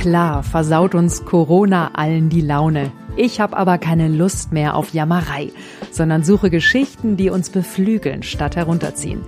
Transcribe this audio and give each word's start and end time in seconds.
Klar 0.00 0.42
versaut 0.42 0.94
uns 0.94 1.26
Corona 1.26 1.90
allen 1.92 2.30
die 2.30 2.40
Laune. 2.40 2.90
Ich 3.18 3.38
habe 3.38 3.54
aber 3.54 3.76
keine 3.76 4.08
Lust 4.08 4.50
mehr 4.50 4.74
auf 4.74 4.94
Jammerei, 4.94 5.52
sondern 5.90 6.24
suche 6.24 6.48
Geschichten, 6.48 7.18
die 7.18 7.28
uns 7.28 7.50
beflügeln 7.50 8.22
statt 8.22 8.56
herunterziehen. 8.56 9.20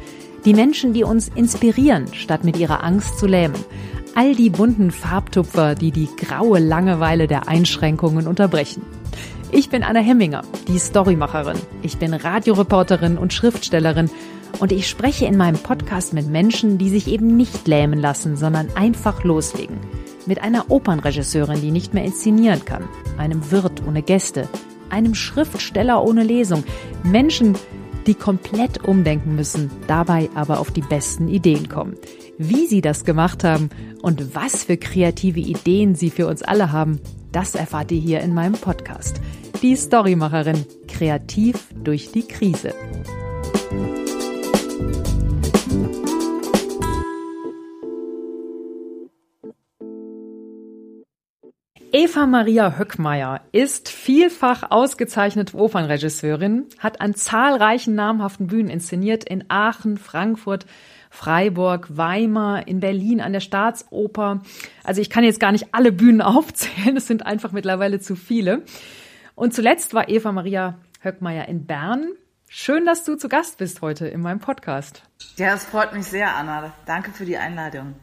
Die 0.47 0.55
Menschen, 0.55 0.95
die 0.95 1.05
uns 1.05 1.29
inspirieren, 1.29 2.07
statt 2.15 2.45
mit 2.45 2.57
ihrer 2.57 2.83
Angst 2.83 3.19
zu 3.19 3.27
lähmen. 3.27 3.55
All 4.15 4.35
die 4.35 4.49
bunten 4.49 4.91
Farbtupfer, 4.91 5.75
die 5.75 5.91
die 5.91 6.09
graue 6.17 6.59
Langeweile 6.59 7.27
der 7.27 7.49
Einschränkungen 7.49 8.27
unterbrechen. 8.27 8.83
Ich 9.51 9.69
bin 9.69 9.83
Anna 9.83 10.01
Hemminger, 10.01 10.41
die 10.69 10.79
Storymacherin. 10.79 11.59
Ich 11.83 11.99
bin 11.99 12.15
Radioreporterin 12.15 13.19
und 13.19 13.35
Schriftstellerin 13.35 14.09
und 14.59 14.73
ich 14.73 14.89
spreche 14.89 15.27
in 15.27 15.37
meinem 15.37 15.59
Podcast 15.59 16.15
mit 16.15 16.29
Menschen, 16.29 16.79
die 16.79 16.89
sich 16.89 17.09
eben 17.09 17.37
nicht 17.37 17.69
lähmen 17.69 17.99
lassen, 17.99 18.37
sondern 18.37 18.69
einfach 18.75 19.23
loslegen. 19.23 19.77
Mit 20.27 20.43
einer 20.43 20.71
Opernregisseurin, 20.71 21.61
die 21.61 21.71
nicht 21.71 21.95
mehr 21.95 22.05
inszenieren 22.05 22.65
kann, 22.65 22.89
einem 23.19 23.51
Wirt 23.51 23.83
ohne 23.87 24.03
Gäste, 24.03 24.49
einem 24.89 25.15
Schriftsteller 25.15 26.05
ohne 26.05 26.23
Lesung, 26.23 26.63
Menschen, 27.03 27.57
die 28.07 28.15
komplett 28.15 28.85
umdenken 28.85 29.35
müssen, 29.35 29.71
dabei 29.87 30.29
aber 30.35 30.61
auf 30.61 30.71
die 30.71 30.81
besten 30.81 31.29
Ideen 31.29 31.69
kommen. 31.69 31.97
Wie 32.39 32.67
sie 32.67 32.81
das 32.81 33.05
gemacht 33.05 33.45
haben 33.45 33.71
und 34.03 34.35
was 34.35 34.65
für 34.65 34.77
kreative 34.77 35.41
Ideen 35.41 35.95
sie 35.95 36.11
für 36.11 36.27
uns 36.27 36.43
alle 36.43 36.73
haben, 36.73 37.01
das 37.33 37.55
erfahrt 37.55 37.91
ihr 37.93 38.01
hier 38.01 38.21
in 38.21 38.35
meinem 38.35 38.55
Podcast. 38.55 39.21
Die 39.63 39.77
Storymacherin, 39.77 40.67
kreativ 40.89 41.69
durch 41.83 42.13
die 42.13 42.27
Krise. 42.27 42.75
Eva 52.03 52.27
Maria 52.27 52.79
Höckmeier 52.79 53.43
ist 53.53 53.89
vielfach 53.89 54.73
ausgezeichnete 54.73 55.57
Opernregisseurin, 55.57 56.67
hat 56.81 57.01
an 57.01 57.15
zahlreichen 57.15 57.95
namhaften 57.95 58.49
Bühnen 58.49 58.71
inszeniert 58.71 59.23
in 59.23 59.45
Aachen, 59.47 59.99
Frankfurt, 59.99 60.67
Freiburg, 61.11 61.97
Weimar, 61.97 62.67
in 62.67 62.81
Berlin 62.81 63.21
an 63.21 63.33
der 63.33 63.39
Staatsoper. 63.39 64.43
Also 64.83 65.01
ich 65.01 65.11
kann 65.11 65.23
jetzt 65.23 65.39
gar 65.39 65.53
nicht 65.53 65.69
alle 65.71 65.93
Bühnen 65.93 66.23
aufzählen, 66.23 66.97
es 66.97 67.07
sind 67.07 67.25
einfach 67.25 67.53
mittlerweile 67.53 68.01
zu 68.01 68.17
viele. 68.17 68.63
Und 69.37 69.55
zuletzt 69.55 69.95
war 69.95 70.09
Eva 70.09 70.33
Maria 70.33 70.79
Höckmeier 71.05 71.47
in 71.47 71.67
Bern. 71.67 72.09
Schön, 72.49 72.85
dass 72.85 73.05
du 73.05 73.15
zu 73.15 73.29
Gast 73.29 73.59
bist 73.59 73.81
heute 73.81 74.09
in 74.09 74.23
meinem 74.23 74.41
Podcast. 74.41 75.05
Ja, 75.37 75.55
es 75.55 75.65
freut 75.65 75.93
mich 75.93 76.07
sehr, 76.07 76.35
Anna. 76.35 76.73
Danke 76.85 77.13
für 77.13 77.27
die 77.27 77.37
Einladung. 77.37 77.95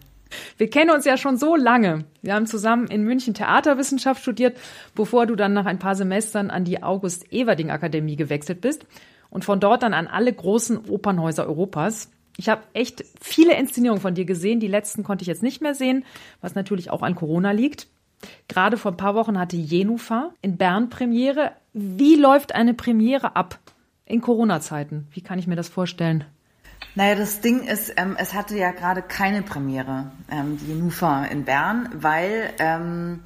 Wir 0.58 0.70
kennen 0.70 0.92
uns 0.92 1.06
ja 1.06 1.18
schon 1.18 1.38
so 1.38 1.56
lange. 1.56 2.06
Wir 2.22 2.36
haben 2.36 2.46
zusammen 2.46 2.88
in 2.88 3.04
München 3.04 3.34
Theaterwissenschaft 3.34 4.22
studiert, 4.22 4.58
bevor 4.96 5.26
du 5.26 5.36
dann 5.36 5.54
nach 5.54 5.66
ein 5.66 5.80
paar 5.80 5.96
Semestern 5.96 6.50
an 6.50 6.66
die 6.66 6.84
August-Everding-Akademie 6.84 8.16
gewechselt 8.16 8.62
bist 8.62 8.86
und 9.30 9.46
von 9.46 9.60
dort 9.60 9.84
dann 9.84 9.94
an 9.94 10.08
alle 10.08 10.34
großen 10.34 10.90
Opernhäuser 10.90 11.48
Europas. 11.48 12.10
Ich 12.38 12.50
habe 12.50 12.64
echt 12.74 13.04
viele 13.20 13.58
Inszenierungen 13.58 14.02
von 14.02 14.16
dir 14.16 14.26
gesehen. 14.26 14.60
Die 14.60 14.68
letzten 14.68 15.04
konnte 15.04 15.24
ich 15.24 15.28
jetzt 15.28 15.44
nicht 15.44 15.62
mehr 15.62 15.76
sehen, 15.76 16.06
was 16.42 16.56
natürlich 16.56 16.90
auch 16.90 17.02
an 17.02 17.16
Corona 17.16 17.52
liegt. 17.52 17.88
Gerade 18.48 18.78
vor 18.78 18.92
ein 18.92 18.98
paar 18.98 19.16
Wochen 19.16 19.38
hatte 19.38 19.56
Jenufa 19.56 20.32
in 20.42 20.58
Bern 20.58 20.90
Premiere. 20.90 21.52
Wie 21.74 22.16
läuft 22.16 22.56
eine 22.56 22.74
Premiere 22.74 23.36
ab 23.36 23.60
in 24.06 24.22
Corona-Zeiten? 24.22 25.08
Wie 25.12 25.22
kann 25.22 25.40
ich 25.40 25.48
mir 25.48 25.56
das 25.56 25.70
vorstellen? 25.70 26.26
Naja, 26.96 27.16
das 27.16 27.42
Ding 27.42 27.64
ist, 27.64 27.94
ähm, 27.98 28.16
es 28.20 28.34
hatte 28.34 28.58
ja 28.58 28.72
gerade 28.72 29.02
keine 29.02 29.42
Premiere, 29.42 30.12
ähm, 30.32 30.58
die 30.58 30.74
NUFA 30.74 31.26
in 31.26 31.46
Bern, 31.46 31.90
weil 31.94 32.52
ähm, 32.60 33.22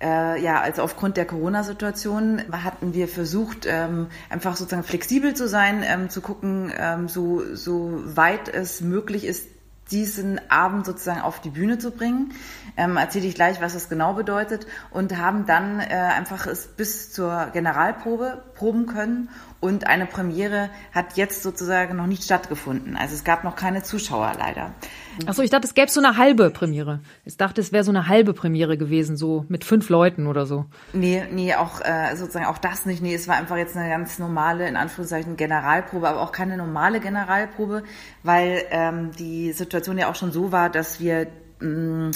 äh, 0.00 0.40
ja, 0.40 0.60
also 0.60 0.82
aufgrund 0.82 1.16
der 1.16 1.26
Corona-Situation 1.26 2.42
hatten 2.52 2.94
wir 2.94 3.08
versucht, 3.08 3.66
ähm, 3.66 4.06
einfach 4.30 4.56
sozusagen 4.56 4.84
flexibel 4.84 5.34
zu 5.34 5.48
sein, 5.48 5.82
ähm, 5.84 6.08
zu 6.08 6.20
gucken, 6.20 6.72
ähm, 6.78 7.08
so, 7.08 7.42
so 7.54 8.00
weit 8.04 8.48
es 8.48 8.80
möglich 8.80 9.24
ist, 9.24 9.48
diesen 9.90 10.40
Abend 10.50 10.86
sozusagen 10.86 11.22
auf 11.22 11.40
die 11.40 11.50
Bühne 11.50 11.78
zu 11.78 11.90
bringen. 11.90 12.32
Ähm, 12.78 12.96
erzähle 12.96 13.26
ich 13.26 13.34
gleich, 13.34 13.60
was 13.60 13.74
das 13.74 13.88
genau 13.88 14.14
bedeutet 14.14 14.66
und 14.90 15.18
haben 15.18 15.46
dann 15.46 15.80
äh, 15.80 15.84
einfach 15.84 16.46
es 16.46 16.68
bis 16.68 17.12
zur 17.12 17.48
Generalprobe 17.52 18.42
proben 18.54 18.86
können 18.86 19.28
und 19.60 19.88
eine 19.88 20.06
Premiere 20.06 20.70
hat 20.94 21.16
jetzt 21.16 21.42
sozusagen 21.42 21.96
noch 21.96 22.06
nicht 22.06 22.22
stattgefunden. 22.22 22.96
Also 22.96 23.14
es 23.14 23.24
gab 23.24 23.42
noch 23.42 23.56
keine 23.56 23.82
Zuschauer 23.82 24.32
leider. 24.38 24.70
Achso, 25.26 25.42
ich 25.42 25.50
dachte, 25.50 25.66
es 25.66 25.74
gäbe 25.74 25.90
so 25.90 25.98
eine 26.00 26.16
halbe 26.16 26.50
Premiere. 26.50 27.00
Ich 27.24 27.36
dachte, 27.36 27.60
es 27.60 27.72
wäre 27.72 27.82
so 27.82 27.90
eine 27.90 28.06
halbe 28.06 28.34
Premiere 28.34 28.78
gewesen, 28.78 29.16
so 29.16 29.44
mit 29.48 29.64
fünf 29.64 29.88
Leuten 29.88 30.28
oder 30.28 30.46
so. 30.46 30.66
Nee, 30.92 31.24
nee, 31.32 31.56
auch 31.56 31.80
äh, 31.80 32.14
sozusagen 32.14 32.46
auch 32.46 32.58
das 32.58 32.86
nicht. 32.86 33.02
Nee, 33.02 33.16
es 33.16 33.26
war 33.26 33.36
einfach 33.36 33.56
jetzt 33.56 33.76
eine 33.76 33.88
ganz 33.88 34.20
normale, 34.20 34.68
in 34.68 34.76
Anführungszeichen, 34.76 35.36
Generalprobe, 35.36 36.08
aber 36.08 36.20
auch 36.20 36.30
keine 36.30 36.56
normale 36.56 37.00
Generalprobe, 37.00 37.82
weil 38.22 38.62
ähm, 38.70 39.10
die 39.18 39.50
Situation 39.50 39.98
ja 39.98 40.08
auch 40.08 40.14
schon 40.14 40.30
so 40.30 40.52
war, 40.52 40.70
dass 40.70 41.00
wir 41.00 41.26
mh, 41.58 41.68
mm, 41.68 42.10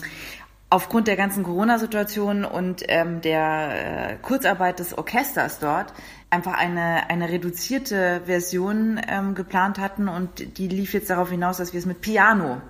aufgrund 0.73 1.07
der 1.07 1.17
ganzen 1.17 1.43
Corona-Situation 1.43 2.47
und 2.47 2.83
ähm, 2.89 3.21
der 3.21 4.13
äh, 4.13 4.17
Kurzarbeit 4.23 4.79
des 4.79 4.97
Orchesters 4.97 5.59
dort 5.59 5.93
einfach 6.31 6.55
eine, 6.55 7.11
eine 7.11 7.29
reduzierte 7.29 8.23
Version 8.25 8.99
ähm, 9.07 9.35
geplant 9.35 9.79
hatten 9.79 10.09
und 10.09 10.57
die 10.57 10.69
lief 10.69 10.95
jetzt 10.95 11.11
darauf 11.11 11.31
hinaus, 11.31 11.59
dass 11.59 11.75
wir 11.75 11.79
es 11.79 11.85
mit 11.85 12.01
Piano 12.01 12.63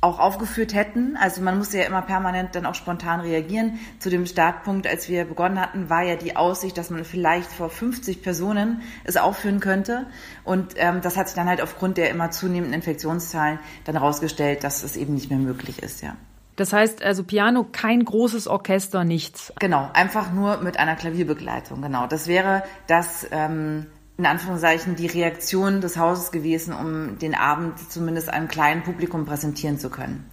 auch 0.00 0.20
aufgeführt 0.20 0.74
hätten. 0.74 1.16
Also 1.16 1.42
man 1.42 1.58
musste 1.58 1.78
ja 1.78 1.86
immer 1.86 2.02
permanent 2.02 2.54
dann 2.54 2.66
auch 2.66 2.76
spontan 2.76 3.18
reagieren. 3.18 3.80
Zu 3.98 4.10
dem 4.10 4.24
Startpunkt, 4.24 4.86
als 4.86 5.08
wir 5.08 5.24
begonnen 5.24 5.60
hatten, 5.60 5.90
war 5.90 6.04
ja 6.04 6.14
die 6.14 6.36
Aussicht, 6.36 6.78
dass 6.78 6.88
man 6.90 7.04
vielleicht 7.04 7.50
vor 7.50 7.68
50 7.68 8.22
Personen 8.22 8.82
es 9.02 9.16
aufführen 9.16 9.58
könnte. 9.58 10.06
Und 10.44 10.74
ähm, 10.76 11.00
das 11.00 11.16
hat 11.16 11.26
sich 11.26 11.34
dann 11.34 11.48
halt 11.48 11.60
aufgrund 11.60 11.96
der 11.96 12.10
immer 12.10 12.30
zunehmenden 12.30 12.74
Infektionszahlen 12.74 13.58
dann 13.86 13.96
herausgestellt, 13.96 14.62
dass 14.62 14.84
es 14.84 14.96
eben 14.96 15.14
nicht 15.14 15.30
mehr 15.30 15.40
möglich 15.40 15.82
ist, 15.82 16.00
ja. 16.00 16.14
Das 16.58 16.72
heißt 16.72 17.04
also 17.04 17.22
Piano, 17.22 17.64
kein 17.70 18.04
großes 18.04 18.48
Orchester, 18.48 19.04
nichts. 19.04 19.52
Genau, 19.60 19.88
einfach 19.92 20.32
nur 20.32 20.56
mit 20.56 20.76
einer 20.76 20.96
Klavierbegleitung, 20.96 21.80
genau. 21.80 22.08
Das 22.08 22.26
wäre 22.26 22.64
das, 22.88 23.28
ähm, 23.30 23.86
in 24.16 24.26
Anführungszeichen, 24.26 24.96
die 24.96 25.06
Reaktion 25.06 25.80
des 25.80 25.96
Hauses 25.96 26.32
gewesen, 26.32 26.74
um 26.74 27.16
den 27.20 27.36
Abend 27.36 27.78
zumindest 27.92 28.28
einem 28.28 28.48
kleinen 28.48 28.82
Publikum 28.82 29.24
präsentieren 29.24 29.78
zu 29.78 29.88
können. 29.88 30.28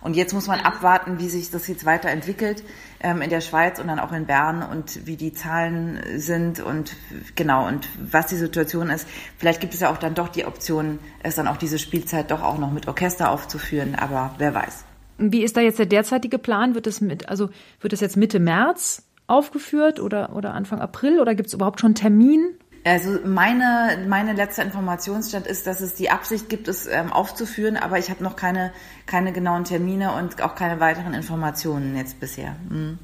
Und 0.00 0.16
jetzt 0.16 0.32
muss 0.32 0.46
man 0.46 0.60
abwarten, 0.60 1.18
wie 1.18 1.28
sich 1.28 1.50
das 1.50 1.68
jetzt 1.68 1.84
weiterentwickelt 1.84 2.62
ähm, 3.00 3.20
in 3.20 3.28
der 3.28 3.42
Schweiz 3.42 3.78
und 3.78 3.88
dann 3.88 3.98
auch 3.98 4.12
in 4.12 4.24
Bern 4.24 4.62
und 4.62 5.06
wie 5.06 5.16
die 5.16 5.34
Zahlen 5.34 6.00
sind 6.16 6.58
und 6.60 6.96
genau 7.34 7.66
und 7.66 7.86
was 7.98 8.28
die 8.28 8.36
Situation 8.36 8.88
ist. 8.88 9.06
Vielleicht 9.36 9.60
gibt 9.60 9.74
es 9.74 9.80
ja 9.80 9.90
auch 9.90 9.98
dann 9.98 10.14
doch 10.14 10.28
die 10.28 10.46
Option, 10.46 11.00
es 11.22 11.34
dann 11.34 11.48
auch 11.48 11.58
diese 11.58 11.78
Spielzeit 11.78 12.30
doch 12.30 12.42
auch 12.42 12.56
noch 12.56 12.70
mit 12.70 12.88
Orchester 12.88 13.30
aufzuführen, 13.30 13.94
aber 13.94 14.34
wer 14.38 14.54
weiß. 14.54 14.85
Wie 15.18 15.42
ist 15.42 15.56
da 15.56 15.60
jetzt 15.60 15.78
der 15.78 15.86
derzeitige 15.86 16.38
Plan? 16.38 16.74
Wird 16.74 16.86
es 16.86 17.00
mit, 17.00 17.28
also 17.28 17.48
wird 17.80 17.92
es 17.92 18.00
jetzt 18.00 18.16
Mitte 18.16 18.38
März 18.38 19.02
aufgeführt 19.26 19.98
oder, 20.00 20.36
oder 20.36 20.54
Anfang 20.54 20.80
April 20.80 21.20
oder 21.20 21.34
gibt 21.34 21.48
es 21.48 21.54
überhaupt 21.54 21.80
schon 21.80 21.88
einen 21.88 21.94
Termin? 21.94 22.46
Also 22.84 23.18
meine, 23.24 24.06
meine 24.06 24.34
letzte 24.34 24.62
Informationsstand 24.62 25.46
ist, 25.48 25.66
dass 25.66 25.80
es 25.80 25.94
die 25.94 26.10
Absicht 26.10 26.48
gibt, 26.48 26.68
es 26.68 26.86
ähm, 26.86 27.12
aufzuführen, 27.12 27.76
aber 27.76 27.98
ich 27.98 28.10
habe 28.10 28.22
noch 28.22 28.36
keine, 28.36 28.72
keine 29.06 29.32
genauen 29.32 29.64
Termine 29.64 30.12
und 30.12 30.40
auch 30.40 30.54
keine 30.54 30.78
weiteren 30.78 31.12
Informationen 31.12 31.96
jetzt 31.96 32.20
bisher. 32.20 32.54
Mhm. 32.68 32.98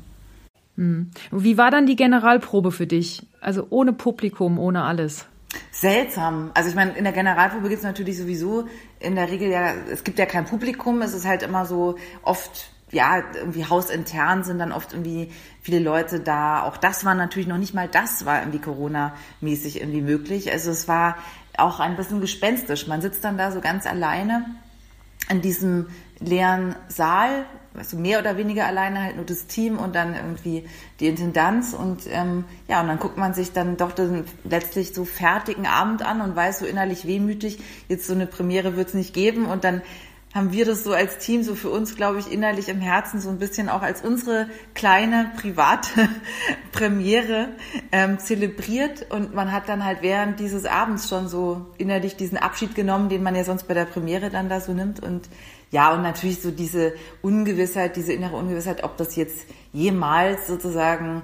Mhm. 0.77 1.11
Wie 1.33 1.59
war 1.59 1.73
dann 1.73 1.87
die 1.87 1.97
Generalprobe 1.97 2.71
für 2.71 2.87
dich? 2.87 3.27
Also 3.41 3.67
ohne 3.71 3.93
Publikum, 3.93 4.59
ohne 4.59 4.85
alles? 4.85 5.27
Seltsam. 5.71 6.51
Also 6.55 6.69
ich 6.69 6.75
meine, 6.75 6.93
in 6.93 7.05
der 7.05 7.13
Generalprobe 7.13 7.69
gibt 7.69 7.79
es 7.79 7.85
natürlich 7.85 8.17
sowieso 8.17 8.69
in 9.01 9.17
der 9.17 9.31
Regel 9.31 9.51
ja, 9.51 9.73
es 9.91 10.05
gibt 10.05 10.19
ja 10.19 10.27
kein 10.27 10.45
Publikum, 10.45 11.03
es 11.03 11.13
ist 11.13 11.27
halt 11.27 11.43
immer 11.43 11.67
so 11.67 11.97
oft, 12.23 12.71
ja, 12.91 13.23
irgendwie 13.35 13.65
hausintern 13.65 14.45
sind 14.45 14.59
dann 14.59 14.73
oft 14.73 14.93
irgendwie 14.93 15.31
viele 15.61 15.79
Leute 15.79 16.21
da. 16.21 16.63
Auch 16.63 16.77
das 16.77 17.05
war 17.05 17.15
natürlich 17.15 17.49
noch 17.49 17.59
nicht 17.59 17.75
mal 17.75 17.89
das 17.89 18.25
war 18.25 18.41
irgendwie 18.41 18.61
Corona-mäßig 18.61 19.81
irgendwie 19.81 20.03
möglich. 20.03 20.53
Also 20.53 20.71
es 20.71 20.89
war 20.89 21.17
auch 21.57 21.81
ein 21.81 21.97
bisschen 21.97 22.21
gespenstisch. 22.21 22.87
Man 22.87 23.03
sitzt 23.03 23.25
dann 23.25 23.37
da 23.37 23.51
so 23.51 23.61
ganz 23.61 23.87
alleine 23.87 24.45
in 25.29 25.41
diesem 25.41 25.89
leeren 26.19 26.77
Saal 26.89 27.45
weißt 27.75 27.95
du, 27.95 27.99
mehr 27.99 28.19
oder 28.19 28.37
weniger 28.37 28.67
alleine 28.67 29.03
halt 29.03 29.17
nur 29.17 29.25
das 29.25 29.47
Team 29.47 29.79
und 29.79 29.95
dann 29.95 30.15
irgendwie 30.15 30.67
die 31.01 31.09
Intendanz 31.09 31.73
und 31.73 32.03
ähm, 32.11 32.45
ja, 32.69 32.81
und 32.81 32.89
dann 32.89 32.99
guckt 32.99 33.17
man 33.17 33.35
sich 33.35 33.53
dann 33.53 33.77
doch 33.77 33.93
den 33.93 34.25
letztlich 34.45 34.95
so 34.95 35.05
fertigen 35.05 35.67
Abend 35.67 36.03
an 36.03 36.21
und 36.21 36.37
weiß 36.37 36.61
so 36.61 36.67
innerlich 36.67 37.07
wehmütig, 37.07 37.61
jetzt 37.89 38.07
so 38.07 38.15
eine 38.15 38.27
Premiere 38.27 38.77
wird 38.77 38.89
es 38.89 38.95
nicht 38.95 39.15
geben 39.15 39.47
und 39.47 39.65
dann 39.65 39.83
haben 40.35 40.51
wir 40.51 40.65
das 40.65 40.83
so 40.83 40.93
als 40.95 41.19
Team, 41.19 41.43
so 41.43 41.55
für 41.55 41.69
uns, 41.69 41.95
glaube 41.95 42.19
ich, 42.19 42.33
innerlich 42.33 42.69
im 42.69 42.81
Herzen 42.81 43.21
so 43.21 43.29
ein 43.29 43.39
bisschen 43.39 43.69
auch 43.69 43.83
als 43.83 44.01
unsere 44.01 44.49
kleine 44.75 45.31
private 45.37 46.09
Premiere 46.73 47.49
ähm, 47.93 48.19
zelebriert. 48.19 49.11
Und 49.11 49.35
man 49.35 49.53
hat 49.53 49.69
dann 49.69 49.85
halt 49.85 50.01
während 50.01 50.41
dieses 50.41 50.65
Abends 50.65 51.09
schon 51.11 51.29
so 51.29 51.67
innerlich 51.77 52.17
diesen 52.17 52.39
Abschied 52.39 52.75
genommen, 52.75 53.11
den 53.11 53.23
man 53.23 53.35
ja 53.35 53.45
sonst 53.45 53.69
bei 53.69 53.75
der 53.75 53.85
Premiere 53.85 54.31
dann 54.31 54.49
da 54.49 54.61
so 54.61 54.73
nimmt. 54.73 55.01
Und 55.01 55.29
ja, 55.71 55.93
und 55.93 56.03
natürlich 56.03 56.41
so 56.41 56.51
diese 56.51 56.95
Ungewissheit, 57.21 57.97
diese 57.97 58.15
innere 58.15 58.37
Ungewissheit, 58.37 58.85
ob 58.85 58.97
das 58.97 59.17
jetzt 59.17 59.47
jemals 59.75 60.47
sozusagen 60.47 61.23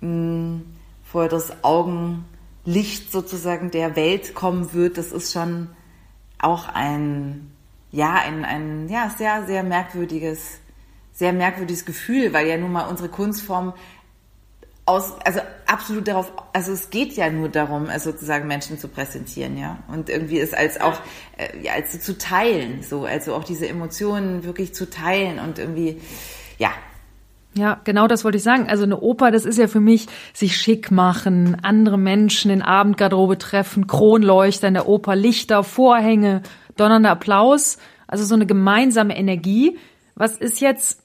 mh, 0.00 0.06
hm, 0.06 0.62
vor 1.02 1.28
das 1.28 1.64
Augenlicht 1.64 3.10
sozusagen 3.10 3.70
der 3.70 3.96
Welt 3.96 4.34
kommen 4.34 4.74
wird, 4.74 4.98
das 4.98 5.12
ist 5.12 5.32
schon 5.32 5.68
auch 6.38 6.68
ein 6.68 7.50
ja, 7.90 8.14
ein, 8.14 8.44
ein 8.44 8.88
ja, 8.88 9.10
sehr, 9.16 9.46
sehr 9.46 9.62
merkwürdiges, 9.62 10.58
sehr 11.12 11.32
merkwürdiges 11.32 11.84
Gefühl, 11.84 12.32
weil 12.32 12.46
ja 12.46 12.56
nun 12.56 12.72
mal 12.72 12.88
unsere 12.88 13.08
Kunstform 13.08 13.74
aus, 14.86 15.14
also 15.24 15.40
absolut 15.66 16.08
darauf, 16.08 16.32
also 16.52 16.72
es 16.72 16.90
geht 16.90 17.12
ja 17.12 17.30
nur 17.30 17.48
darum, 17.48 17.88
sozusagen 17.98 18.48
Menschen 18.48 18.78
zu 18.78 18.88
präsentieren, 18.88 19.56
ja. 19.56 19.78
Und 19.88 20.08
irgendwie 20.08 20.40
es 20.40 20.52
als 20.52 20.80
auch, 20.80 20.98
äh, 21.36 21.62
ja, 21.62 21.74
als 21.74 22.00
zu 22.00 22.18
teilen, 22.18 22.82
so, 22.82 23.04
also 23.04 23.34
auch 23.34 23.44
diese 23.44 23.68
Emotionen 23.68 24.44
wirklich 24.44 24.74
zu 24.74 24.88
teilen 24.90 25.38
und 25.38 25.58
irgendwie, 25.58 26.00
ja, 26.58 26.72
ja, 27.54 27.80
genau 27.82 28.06
das 28.06 28.24
wollte 28.24 28.36
ich 28.36 28.44
sagen. 28.44 28.68
Also 28.68 28.84
eine 28.84 29.00
Oper, 29.00 29.32
das 29.32 29.44
ist 29.44 29.58
ja 29.58 29.66
für 29.66 29.80
mich 29.80 30.06
sich 30.32 30.56
schick 30.56 30.92
machen, 30.92 31.56
andere 31.62 31.98
Menschen 31.98 32.48
in 32.50 32.62
Abendgarderobe 32.62 33.38
treffen, 33.38 33.88
Kronleuchter 33.88 34.68
in 34.68 34.74
der 34.74 34.86
Oper, 34.86 35.16
Lichter, 35.16 35.64
Vorhänge, 35.64 36.42
donnernder 36.80 37.10
Applaus, 37.10 37.78
also 38.06 38.24
so 38.24 38.34
eine 38.34 38.46
gemeinsame 38.46 39.16
Energie. 39.16 39.78
Was 40.14 40.36
ist 40.36 40.60
jetzt 40.60 41.02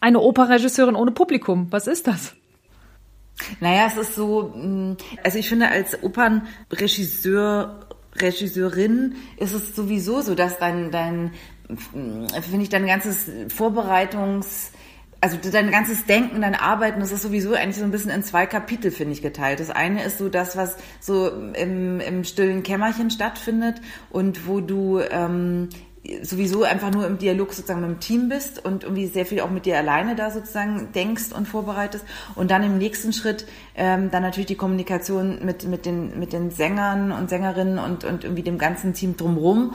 eine 0.00 0.20
Operregisseurin 0.20 0.94
ohne 0.94 1.10
Publikum? 1.10 1.68
Was 1.70 1.86
ist 1.86 2.06
das? 2.06 2.34
Naja, 3.60 3.86
es 3.86 3.96
ist 3.96 4.14
so, 4.14 4.52
mm, 4.54 4.96
also 5.24 5.38
ich 5.38 5.48
finde 5.48 5.68
als 5.68 6.02
Opernregisseur, 6.02 7.80
Regisseurin 8.16 9.16
ist 9.38 9.54
es 9.54 9.74
sowieso 9.74 10.20
so, 10.20 10.36
dass 10.36 10.58
dein, 10.58 10.92
dein, 10.92 11.32
mm, 11.68 12.26
finde 12.42 12.62
ich, 12.62 12.68
dein 12.68 12.86
ganzes 12.86 13.28
Vorbereitungs, 13.48 14.70
also 15.24 15.38
dein 15.50 15.70
ganzes 15.70 16.04
Denken, 16.04 16.42
dein 16.42 16.54
Arbeiten, 16.54 17.00
das 17.00 17.10
ist 17.10 17.22
sowieso 17.22 17.54
eigentlich 17.54 17.78
so 17.78 17.84
ein 17.84 17.90
bisschen 17.90 18.10
in 18.10 18.22
zwei 18.22 18.44
Kapitel, 18.44 18.90
finde 18.90 19.14
ich, 19.14 19.22
geteilt. 19.22 19.58
Das 19.58 19.70
eine 19.70 20.04
ist 20.04 20.18
so 20.18 20.28
das, 20.28 20.54
was 20.54 20.76
so 21.00 21.30
im, 21.54 21.98
im 22.00 22.24
stillen 22.24 22.62
Kämmerchen 22.62 23.10
stattfindet 23.10 23.80
und 24.10 24.46
wo 24.46 24.60
du 24.60 25.00
ähm, 25.00 25.70
sowieso 26.20 26.64
einfach 26.64 26.90
nur 26.90 27.06
im 27.06 27.16
Dialog 27.16 27.54
sozusagen 27.54 27.80
mit 27.80 27.88
dem 27.88 28.00
Team 28.00 28.28
bist 28.28 28.62
und 28.62 28.84
irgendwie 28.84 29.06
sehr 29.06 29.24
viel 29.24 29.40
auch 29.40 29.48
mit 29.48 29.64
dir 29.64 29.78
alleine 29.78 30.14
da 30.14 30.30
sozusagen 30.30 30.92
denkst 30.94 31.32
und 31.34 31.48
vorbereitest 31.48 32.04
und 32.34 32.50
dann 32.50 32.62
im 32.62 32.76
nächsten 32.76 33.14
Schritt 33.14 33.46
ähm, 33.76 34.10
dann 34.10 34.22
natürlich 34.22 34.48
die 34.48 34.56
Kommunikation 34.56 35.42
mit 35.42 35.66
mit 35.66 35.86
den 35.86 36.18
mit 36.18 36.34
den 36.34 36.50
Sängern 36.50 37.12
und 37.12 37.30
Sängerinnen 37.30 37.78
und 37.78 38.04
und 38.04 38.24
irgendwie 38.24 38.42
dem 38.42 38.58
ganzen 38.58 38.92
Team 38.92 39.16
drumherum 39.16 39.72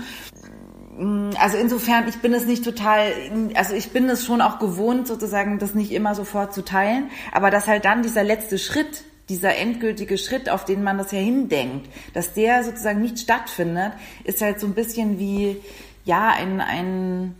also 1.37 1.57
insofern, 1.57 2.09
ich 2.09 2.17
bin 2.17 2.33
es 2.33 2.45
nicht 2.45 2.65
total, 2.65 3.13
also 3.53 3.73
ich 3.73 3.91
bin 3.91 4.09
es 4.09 4.25
schon 4.25 4.41
auch 4.41 4.59
gewohnt, 4.59 5.07
sozusagen, 5.07 5.57
das 5.57 5.73
nicht 5.73 5.91
immer 5.91 6.13
sofort 6.13 6.53
zu 6.53 6.63
teilen, 6.63 7.09
aber 7.31 7.51
dass 7.51 7.67
halt 7.67 7.85
dann 7.85 8.03
dieser 8.03 8.23
letzte 8.23 8.57
Schritt, 8.57 9.03
dieser 9.29 9.55
endgültige 9.55 10.17
Schritt, 10.17 10.49
auf 10.49 10.65
den 10.65 10.83
man 10.83 10.97
das 10.97 11.11
ja 11.11 11.19
hindenkt, 11.19 11.89
dass 12.13 12.33
der 12.33 12.63
sozusagen 12.65 12.99
nicht 12.99 13.19
stattfindet, 13.19 13.93
ist 14.25 14.41
halt 14.41 14.59
so 14.59 14.67
ein 14.67 14.73
bisschen 14.73 15.19
wie, 15.19 15.61
ja, 16.03 16.31
ein, 16.31 16.59
ein, 16.59 17.35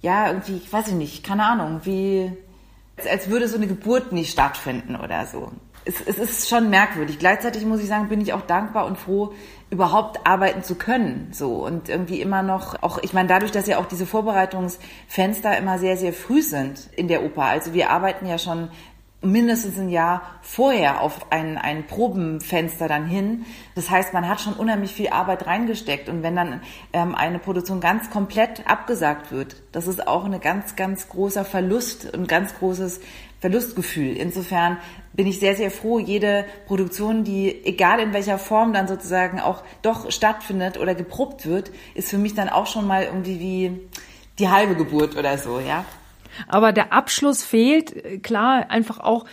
ja, 0.00 0.28
irgendwie, 0.28 0.58
ich 0.58 0.72
weiß 0.72 0.88
ich 0.88 0.94
nicht, 0.94 1.24
keine 1.24 1.46
Ahnung, 1.46 1.80
wie, 1.84 2.30
als 3.10 3.28
würde 3.28 3.48
so 3.48 3.56
eine 3.56 3.66
Geburt 3.66 4.12
nicht 4.12 4.30
stattfinden 4.30 4.94
oder 4.94 5.26
so 5.26 5.50
es, 5.84 6.00
es 6.00 6.18
ist 6.18 6.48
schon 6.48 6.70
merkwürdig. 6.70 7.18
Gleichzeitig 7.18 7.64
muss 7.64 7.80
ich 7.80 7.88
sagen, 7.88 8.08
bin 8.08 8.20
ich 8.20 8.32
auch 8.32 8.42
dankbar 8.42 8.86
und 8.86 8.98
froh, 8.98 9.34
überhaupt 9.70 10.26
arbeiten 10.26 10.62
zu 10.62 10.76
können. 10.76 11.28
So 11.32 11.64
und 11.64 11.88
irgendwie 11.88 12.20
immer 12.20 12.42
noch, 12.42 12.82
auch 12.82 12.98
ich 13.02 13.12
meine, 13.12 13.28
dadurch, 13.28 13.52
dass 13.52 13.66
ja 13.66 13.78
auch 13.78 13.86
diese 13.86 14.06
Vorbereitungsfenster 14.06 15.56
immer 15.58 15.78
sehr, 15.78 15.96
sehr 15.96 16.12
früh 16.12 16.42
sind 16.42 16.88
in 16.96 17.08
der 17.08 17.24
Oper. 17.24 17.44
Also 17.44 17.74
wir 17.74 17.90
arbeiten 17.90 18.26
ja 18.26 18.38
schon 18.38 18.70
mindestens 19.24 19.78
ein 19.78 19.88
Jahr 19.88 20.22
vorher 20.42 21.00
auf 21.00 21.32
ein, 21.32 21.56
ein 21.56 21.86
Probenfenster 21.86 22.88
dann 22.88 23.06
hin. 23.06 23.46
Das 23.74 23.90
heißt, 23.90 24.12
man 24.12 24.28
hat 24.28 24.40
schon 24.40 24.52
unheimlich 24.52 24.92
viel 24.92 25.08
Arbeit 25.08 25.46
reingesteckt. 25.46 26.08
Und 26.08 26.22
wenn 26.22 26.36
dann 26.36 26.60
ähm, 26.92 27.14
eine 27.14 27.38
Produktion 27.38 27.80
ganz 27.80 28.10
komplett 28.10 28.68
abgesagt 28.68 29.32
wird, 29.32 29.56
das 29.72 29.86
ist 29.86 30.06
auch 30.06 30.24
ein 30.24 30.40
ganz, 30.40 30.76
ganz 30.76 31.08
großer 31.08 31.44
Verlust 31.44 32.12
und 32.14 32.28
ganz 32.28 32.54
großes 32.58 33.00
Verlustgefühl. 33.40 34.16
Insofern 34.16 34.78
bin 35.14 35.26
ich 35.26 35.40
sehr, 35.40 35.56
sehr 35.56 35.70
froh, 35.70 35.98
jede 35.98 36.44
Produktion, 36.66 37.24
die 37.24 37.64
egal 37.64 38.00
in 38.00 38.12
welcher 38.12 38.38
Form 38.38 38.72
dann 38.72 38.88
sozusagen 38.88 39.40
auch 39.40 39.62
doch 39.82 40.10
stattfindet 40.10 40.78
oder 40.78 40.94
geprobt 40.94 41.46
wird, 41.46 41.70
ist 41.94 42.10
für 42.10 42.18
mich 42.18 42.34
dann 42.34 42.48
auch 42.48 42.66
schon 42.66 42.86
mal 42.86 43.04
irgendwie 43.04 43.40
wie 43.40 43.80
die 44.38 44.48
halbe 44.48 44.74
Geburt 44.74 45.16
oder 45.16 45.38
so, 45.38 45.60
ja. 45.60 45.84
Aber 46.48 46.72
der 46.72 46.92
Abschluss 46.92 47.44
fehlt, 47.44 48.24
klar, 48.24 48.70
einfach 48.70 48.98
auch 48.98 49.24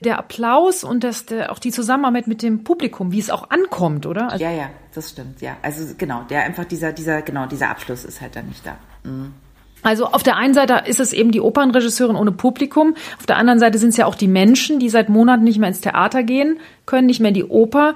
der 0.00 0.18
Applaus 0.18 0.84
und 0.84 1.04
das, 1.04 1.26
der, 1.26 1.52
auch 1.52 1.58
die 1.58 1.70
Zusammenarbeit 1.70 2.26
mit 2.26 2.42
dem 2.42 2.64
Publikum, 2.64 3.12
wie 3.12 3.18
es 3.18 3.30
auch 3.30 3.50
ankommt, 3.50 4.06
oder? 4.06 4.30
Also 4.30 4.44
ja, 4.44 4.50
ja, 4.52 4.70
das 4.94 5.10
stimmt, 5.10 5.40
ja. 5.40 5.56
Also 5.62 5.94
genau, 5.96 6.22
der 6.24 6.44
einfach 6.44 6.64
dieser, 6.64 6.92
dieser, 6.92 7.22
genau, 7.22 7.46
dieser 7.46 7.70
Abschluss 7.70 8.04
ist 8.04 8.20
halt 8.20 8.36
dann 8.36 8.46
nicht 8.46 8.64
da. 8.66 8.76
Mhm. 9.04 9.34
Also 9.82 10.06
auf 10.06 10.22
der 10.22 10.36
einen 10.36 10.54
Seite 10.54 10.82
ist 10.86 11.00
es 11.00 11.12
eben 11.12 11.30
die 11.30 11.40
Opernregisseurin 11.40 12.16
ohne 12.16 12.32
Publikum, 12.32 12.94
auf 13.18 13.26
der 13.26 13.36
anderen 13.36 13.60
Seite 13.60 13.78
sind 13.78 13.90
es 13.90 13.96
ja 13.96 14.06
auch 14.06 14.14
die 14.14 14.28
Menschen, 14.28 14.78
die 14.80 14.88
seit 14.88 15.08
Monaten 15.08 15.44
nicht 15.44 15.58
mehr 15.58 15.68
ins 15.68 15.80
Theater 15.80 16.22
gehen 16.22 16.58
können, 16.86 17.06
nicht 17.06 17.20
mehr 17.20 17.28
in 17.28 17.34
die 17.34 17.44
Oper. 17.44 17.94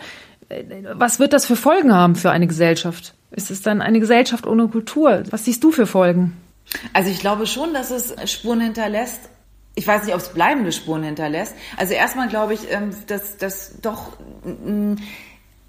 Was 0.95 1.19
wird 1.19 1.33
das 1.33 1.47
für 1.47 1.57
Folgen 1.57 1.93
haben 1.93 2.15
für 2.15 2.31
eine 2.31 2.47
Gesellschaft? 2.47 3.15
Ist 3.31 3.51
es 3.51 3.63
dann 3.63 3.81
eine 3.81 4.01
Gesellschaft 4.01 4.47
ohne 4.47 4.69
Kultur? 4.69 5.23
Was 5.31 5.45
siehst 5.45 5.65
du 5.65 5.73
für 5.73 5.87
Folgen? 5.87 6.37
Also 6.93 7.11
ich 7.11 7.21
glaube 7.21 7.47
schon, 7.47 7.73
dass 7.75 7.91
es 7.91 8.15
Spuren 8.31 8.61
hinterlässt. 8.61 9.29
Ich 9.75 9.87
weiß 9.87 10.05
nicht, 10.05 10.15
ob 10.15 10.21
es 10.21 10.29
bleibende 10.29 10.71
Spuren 10.71 11.03
hinterlässt. 11.03 11.55
Also 11.79 11.95
erstmal 11.95 12.29
glaube 12.29 12.53
ich, 12.55 12.71
ähm, 12.71 12.91
dass 13.07 13.39
das 13.39 13.81
doch 13.81 14.13
mm, 14.45 14.97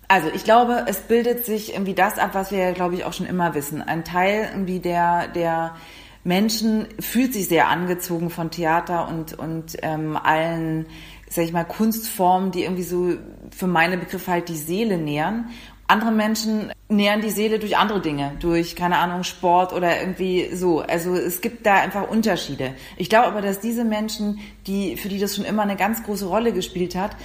also 0.08 0.30
ich 0.34 0.44
glaube, 0.44 0.86
es 0.88 1.00
bildet 1.00 1.46
sich 1.46 1.74
irgendwie 1.74 1.96
das 1.96 2.20
ab, 2.20 2.32
was 2.34 2.52
wir, 2.52 2.74
glaube 2.74 2.96
ich, 2.96 3.04
auch 3.04 3.14
schon 3.14 3.26
immer 3.26 3.56
wissen. 3.56 3.82
Ein 3.82 4.04
Teil 4.04 4.50
irgendwie 4.52 4.80
der, 4.80 5.28
der 5.30 5.76
Menschen 6.24 6.88
fühlt 7.00 7.34
sich 7.34 7.48
sehr 7.48 7.68
angezogen 7.70 8.30
von 8.30 8.50
Theater 8.50 9.08
und, 9.08 9.34
und 9.34 9.78
ähm, 9.82 10.18
allen, 10.18 10.86
sag 11.30 11.46
ich 11.46 11.52
mal, 11.52 11.66
Kunstformen, 11.66 12.52
die 12.52 12.64
irgendwie 12.64 12.84
so 12.84 13.14
für 13.52 13.68
meine 13.68 13.98
Begriffe 13.98 14.32
halt 14.32 14.50
die 14.50 14.58
Seele 14.58 14.98
nähern. 14.98 15.50
Andere 15.88 16.12
Menschen 16.12 16.72
nähern 16.96 17.22
die 17.22 17.30
Seele 17.30 17.60
durch 17.60 17.78
andere 17.78 18.02
Dinge, 18.02 18.34
durch, 18.40 18.76
keine 18.76 18.98
Ahnung, 18.98 19.24
Sport 19.24 19.74
oder 19.74 20.00
irgendwie 20.00 20.56
so. 20.56 20.82
Also 20.82 21.16
es 21.16 21.42
gibt 21.42 21.66
da 21.66 21.76
einfach 21.76 22.08
Unterschiede. 22.10 22.74
Ich 22.98 23.10
glaube 23.10 23.28
aber, 23.28 23.42
dass 23.42 23.60
diese 23.60 23.84
Menschen, 23.84 24.40
die, 24.68 24.96
für 24.98 25.10
die 25.10 25.20
das 25.20 25.36
schon 25.36 25.46
immer 25.46 25.64
eine 25.64 25.76
ganz 25.76 26.04
große 26.04 26.26
Rolle 26.26 26.54
gespielt 26.54 26.96
hat, 26.96 27.16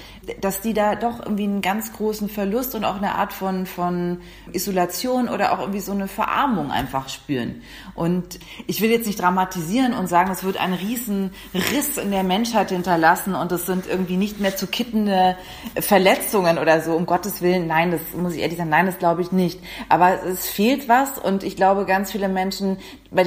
dass 0.41 0.61
die 0.61 0.75
da 0.75 0.95
doch 0.95 1.21
irgendwie 1.21 1.45
einen 1.45 1.63
ganz 1.63 1.93
großen 1.93 2.29
Verlust 2.29 2.75
und 2.75 2.85
auch 2.85 2.97
eine 2.97 3.15
Art 3.15 3.33
von, 3.33 3.67
von 3.67 4.19
Isolation 4.53 5.29
oder 5.29 5.53
auch 5.53 5.61
irgendwie 5.61 5.81
so 5.81 5.93
eine 5.93 6.09
Verarmung 6.09 6.71
einfach 6.71 7.09
spüren. 7.09 7.63
Und 7.95 8.39
ich 8.67 8.81
will 8.81 8.91
jetzt 8.91 9.07
nicht 9.07 9.21
dramatisieren 9.21 9.93
und 9.93 10.09
sagen, 10.09 10.31
es 10.31 10.45
wird 10.45 10.59
ein 10.59 10.73
riesen 10.73 11.31
Riss 11.55 11.99
in 11.99 12.11
der 12.11 12.23
Menschheit 12.25 12.71
hinterlassen 12.71 13.35
und 13.35 13.53
es 13.53 13.67
sind 13.67 13.87
irgendwie 13.87 14.17
nicht 14.17 14.41
mehr 14.41 14.57
zu 14.57 14.67
kittende 14.67 15.37
Verletzungen 15.81 16.59
oder 16.59 16.81
so, 16.81 16.93
um 16.93 17.07
Gottes 17.07 17.43
Willen. 17.43 17.67
Nein, 17.67 17.91
das 17.91 18.01
muss 18.17 18.35
ich 18.35 18.41
ehrlich 18.41 18.59
sagen, 18.59 18.71
nein, 18.71 18.87
das 18.87 18.99
glaube 18.99 19.23
ich 19.23 19.33
nicht 19.33 19.58
nicht. 19.61 19.65
Aber 19.89 20.23
es 20.25 20.49
fehlt 20.49 20.89
was 20.89 21.19
und 21.19 21.43
ich 21.43 21.57
glaube, 21.57 21.85
ganz 21.85 22.13
viele 22.13 22.29
Menschen, 22.29 22.79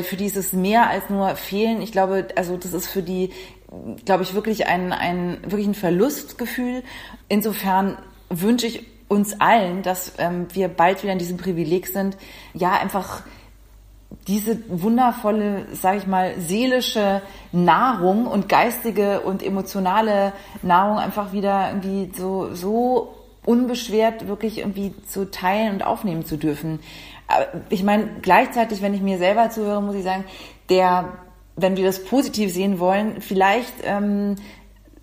für 0.04 0.16
die 0.16 0.26
ist 0.26 0.38
es 0.38 0.54
mehr 0.54 0.90
als 0.90 1.10
nur 1.10 1.36
fehlen. 1.36 1.82
Ich 1.82 1.92
glaube, 1.92 2.28
also 2.36 2.58
das 2.58 2.74
ist 2.74 2.88
für 2.88 3.04
die, 3.04 3.32
glaube 4.06 4.24
ich, 4.24 4.34
wirklich 4.34 4.68
ein, 4.68 4.94
ein, 4.94 5.40
wirklich 5.44 5.68
ein 5.68 5.76
Verlustgefühl. 5.76 6.84
Insofern 7.28 7.98
wünsche 8.30 8.68
ich 8.68 8.86
uns 9.08 9.40
allen, 9.42 9.84
dass 9.84 10.14
ähm, 10.20 10.48
wir 10.54 10.70
bald 10.70 11.04
wieder 11.04 11.14
in 11.14 11.20
diesem 11.20 11.38
Privileg 11.38 11.88
sind, 11.88 12.18
ja, 12.54 12.72
einfach 12.80 13.24
diese 14.28 14.58
wundervolle, 14.70 15.68
sage 15.74 15.98
ich 15.98 16.08
mal, 16.08 16.40
seelische 16.40 17.22
Nahrung 17.52 18.28
und 18.28 18.50
geistige 18.50 19.22
und 19.22 19.44
emotionale 19.44 20.34
Nahrung 20.62 20.98
einfach 20.98 21.34
wieder 21.34 21.70
irgendwie 21.70 22.12
so 22.18 22.54
so 22.54 23.21
unbeschwert 23.45 24.27
wirklich 24.27 24.60
irgendwie 24.60 24.93
zu 25.07 25.29
teilen 25.29 25.74
und 25.74 25.83
aufnehmen 25.83 26.25
zu 26.25 26.38
dürfen. 26.38 26.79
Ich 27.69 27.83
meine, 27.83 28.07
gleichzeitig, 28.21 28.81
wenn 28.81 28.93
ich 28.93 29.01
mir 29.01 29.17
selber 29.17 29.50
zuhöre, 29.50 29.81
muss 29.81 29.95
ich 29.95 30.03
sagen, 30.03 30.25
der, 30.69 31.13
wenn 31.55 31.77
wir 31.77 31.86
das 31.86 32.03
positiv 32.03 32.53
sehen 32.53 32.79
wollen, 32.79 33.21
vielleicht 33.21 33.74
ähm, 33.83 34.36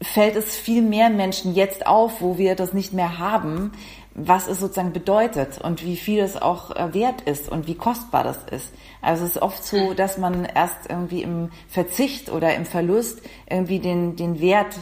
fällt 0.01 0.37
es 0.37 0.57
viel 0.57 0.83
mehr 0.83 1.11
Menschen 1.11 1.55
jetzt 1.55 1.87
auf, 1.87 2.21
wo 2.21 2.39
wir 2.39 2.55
das 2.55 2.73
nicht 2.73 2.93
mehr 2.93 3.19
haben, 3.19 3.73
was 4.15 4.49
es 4.49 4.61
sozusagen 4.61 4.93
bedeutet 4.93 5.59
und 5.59 5.85
wie 5.85 5.97
viel 5.97 6.21
es 6.21 6.41
auch 6.41 6.75
äh, 6.75 6.93
wert 6.93 7.23
ist 7.23 7.49
und 7.49 7.67
wie 7.67 7.77
kostbar 7.77 8.25
das 8.25 8.39
ist. 8.51 8.73
Also 9.01 9.25
es 9.25 9.37
ist 9.37 9.43
oft 9.43 9.65
so, 9.65 9.95
dass 9.95 10.19
man 10.19 10.45
erst 10.45 10.89
irgendwie 10.89 11.23
im 11.23 11.51
Verzicht 11.69 12.31
oder 12.31 12.55
im 12.55 12.67
Verlust 12.67 13.23
irgendwie 13.49 13.79
den, 13.79 14.17
den 14.17 14.41
Wert, 14.41 14.77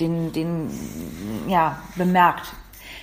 den, 0.00 0.32
den, 0.32 0.70
ja, 1.46 1.82
bemerkt. 1.96 2.54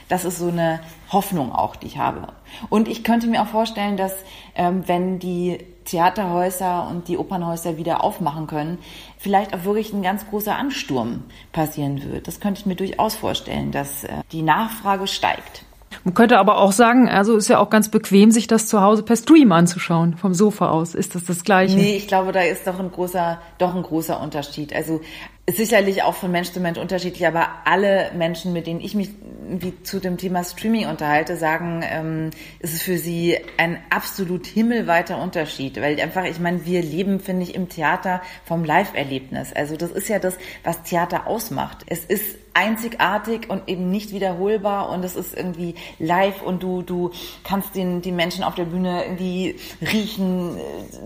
Das 0.09 0.25
ist 0.25 0.37
so 0.37 0.47
eine 0.47 0.79
Hoffnung 1.11 1.51
auch, 1.51 1.75
die 1.75 1.87
ich 1.87 1.97
habe. 1.97 2.27
Und 2.69 2.87
ich 2.87 3.03
könnte 3.03 3.27
mir 3.27 3.41
auch 3.41 3.47
vorstellen, 3.47 3.97
dass 3.97 4.13
ähm, 4.55 4.83
wenn 4.87 5.19
die 5.19 5.59
Theaterhäuser 5.85 6.87
und 6.89 7.07
die 7.07 7.17
Opernhäuser 7.17 7.77
wieder 7.77 8.03
aufmachen 8.03 8.47
können, 8.47 8.77
vielleicht 9.17 9.53
auch 9.53 9.63
wirklich 9.63 9.93
ein 9.93 10.03
ganz 10.03 10.27
großer 10.29 10.55
Ansturm 10.55 11.23
passieren 11.51 12.03
wird. 12.11 12.27
Das 12.27 12.39
könnte 12.39 12.59
ich 12.59 12.65
mir 12.65 12.75
durchaus 12.75 13.15
vorstellen, 13.15 13.71
dass 13.71 14.03
äh, 14.03 14.09
die 14.31 14.41
Nachfrage 14.41 15.07
steigt. 15.07 15.63
Man 16.03 16.13
könnte 16.13 16.37
aber 16.37 16.57
auch 16.57 16.71
sagen, 16.71 17.09
also 17.09 17.35
ist 17.37 17.47
ja 17.47 17.59
auch 17.59 17.69
ganz 17.69 17.89
bequem, 17.89 18.31
sich 18.31 18.47
das 18.47 18.67
zu 18.67 18.81
Hause 18.81 19.03
per 19.03 19.15
Stream 19.15 19.51
anzuschauen, 19.51 20.17
vom 20.17 20.33
Sofa 20.33 20.69
aus. 20.69 20.95
Ist 20.95 21.15
das 21.15 21.25
das 21.25 21.43
Gleiche? 21.43 21.75
Nee, 21.75 21.95
ich 21.95 22.07
glaube, 22.07 22.31
da 22.31 22.41
ist 22.41 22.67
doch 22.67 22.79
ein 22.79 22.91
großer, 22.91 23.39
doch 23.57 23.73
ein 23.73 23.83
großer 23.83 24.19
Unterschied. 24.21 24.73
Also 24.73 25.01
sicherlich 25.49 26.03
auch 26.03 26.15
von 26.15 26.31
Mensch 26.31 26.51
zu 26.51 26.59
Mensch 26.59 26.77
unterschiedlich, 26.77 27.25
aber 27.25 27.47
alle 27.65 28.11
Menschen, 28.13 28.51
mit 28.51 28.67
denen 28.67 28.81
ich 28.81 28.95
mich 28.95 29.09
wie 29.49 29.81
zu 29.83 29.99
dem 29.99 30.17
Thema 30.17 30.43
Streaming 30.43 30.87
unterhalte, 30.87 31.37
sagen, 31.37 31.81
ähm, 31.89 32.31
es 32.59 32.73
ist 32.73 32.83
für 32.83 32.97
sie 32.97 33.37
ein 33.57 33.81
absolut 33.89 34.45
himmelweiter 34.45 35.21
Unterschied, 35.21 35.79
weil 35.81 35.99
einfach, 36.01 36.25
ich 36.25 36.39
meine, 36.39 36.65
wir 36.65 36.81
leben, 36.81 37.21
finde 37.21 37.43
ich, 37.43 37.55
im 37.55 37.69
Theater 37.69 38.21
vom 38.43 38.65
Live-Erlebnis. 38.65 39.53
Also 39.53 39.77
das 39.77 39.91
ist 39.91 40.09
ja 40.09 40.19
das, 40.19 40.37
was 40.65 40.83
Theater 40.83 41.27
ausmacht. 41.27 41.85
Es 41.87 42.03
ist 42.03 42.35
einzigartig 42.57 43.51
und 43.51 43.69
eben 43.69 43.91
nicht 43.91 44.11
wiederholbar 44.11 44.89
und 44.89 45.05
es 45.05 45.15
ist 45.15 45.37
irgendwie 45.37 45.75
live 45.99 46.41
und 46.41 46.63
du 46.63 46.81
du 46.81 47.11
kannst 47.43 47.75
den 47.75 48.01
die 48.01 48.11
Menschen 48.11 48.43
auf 48.43 48.55
der 48.55 48.65
Bühne 48.65 49.03
irgendwie 49.03 49.57
riechen. 49.79 50.57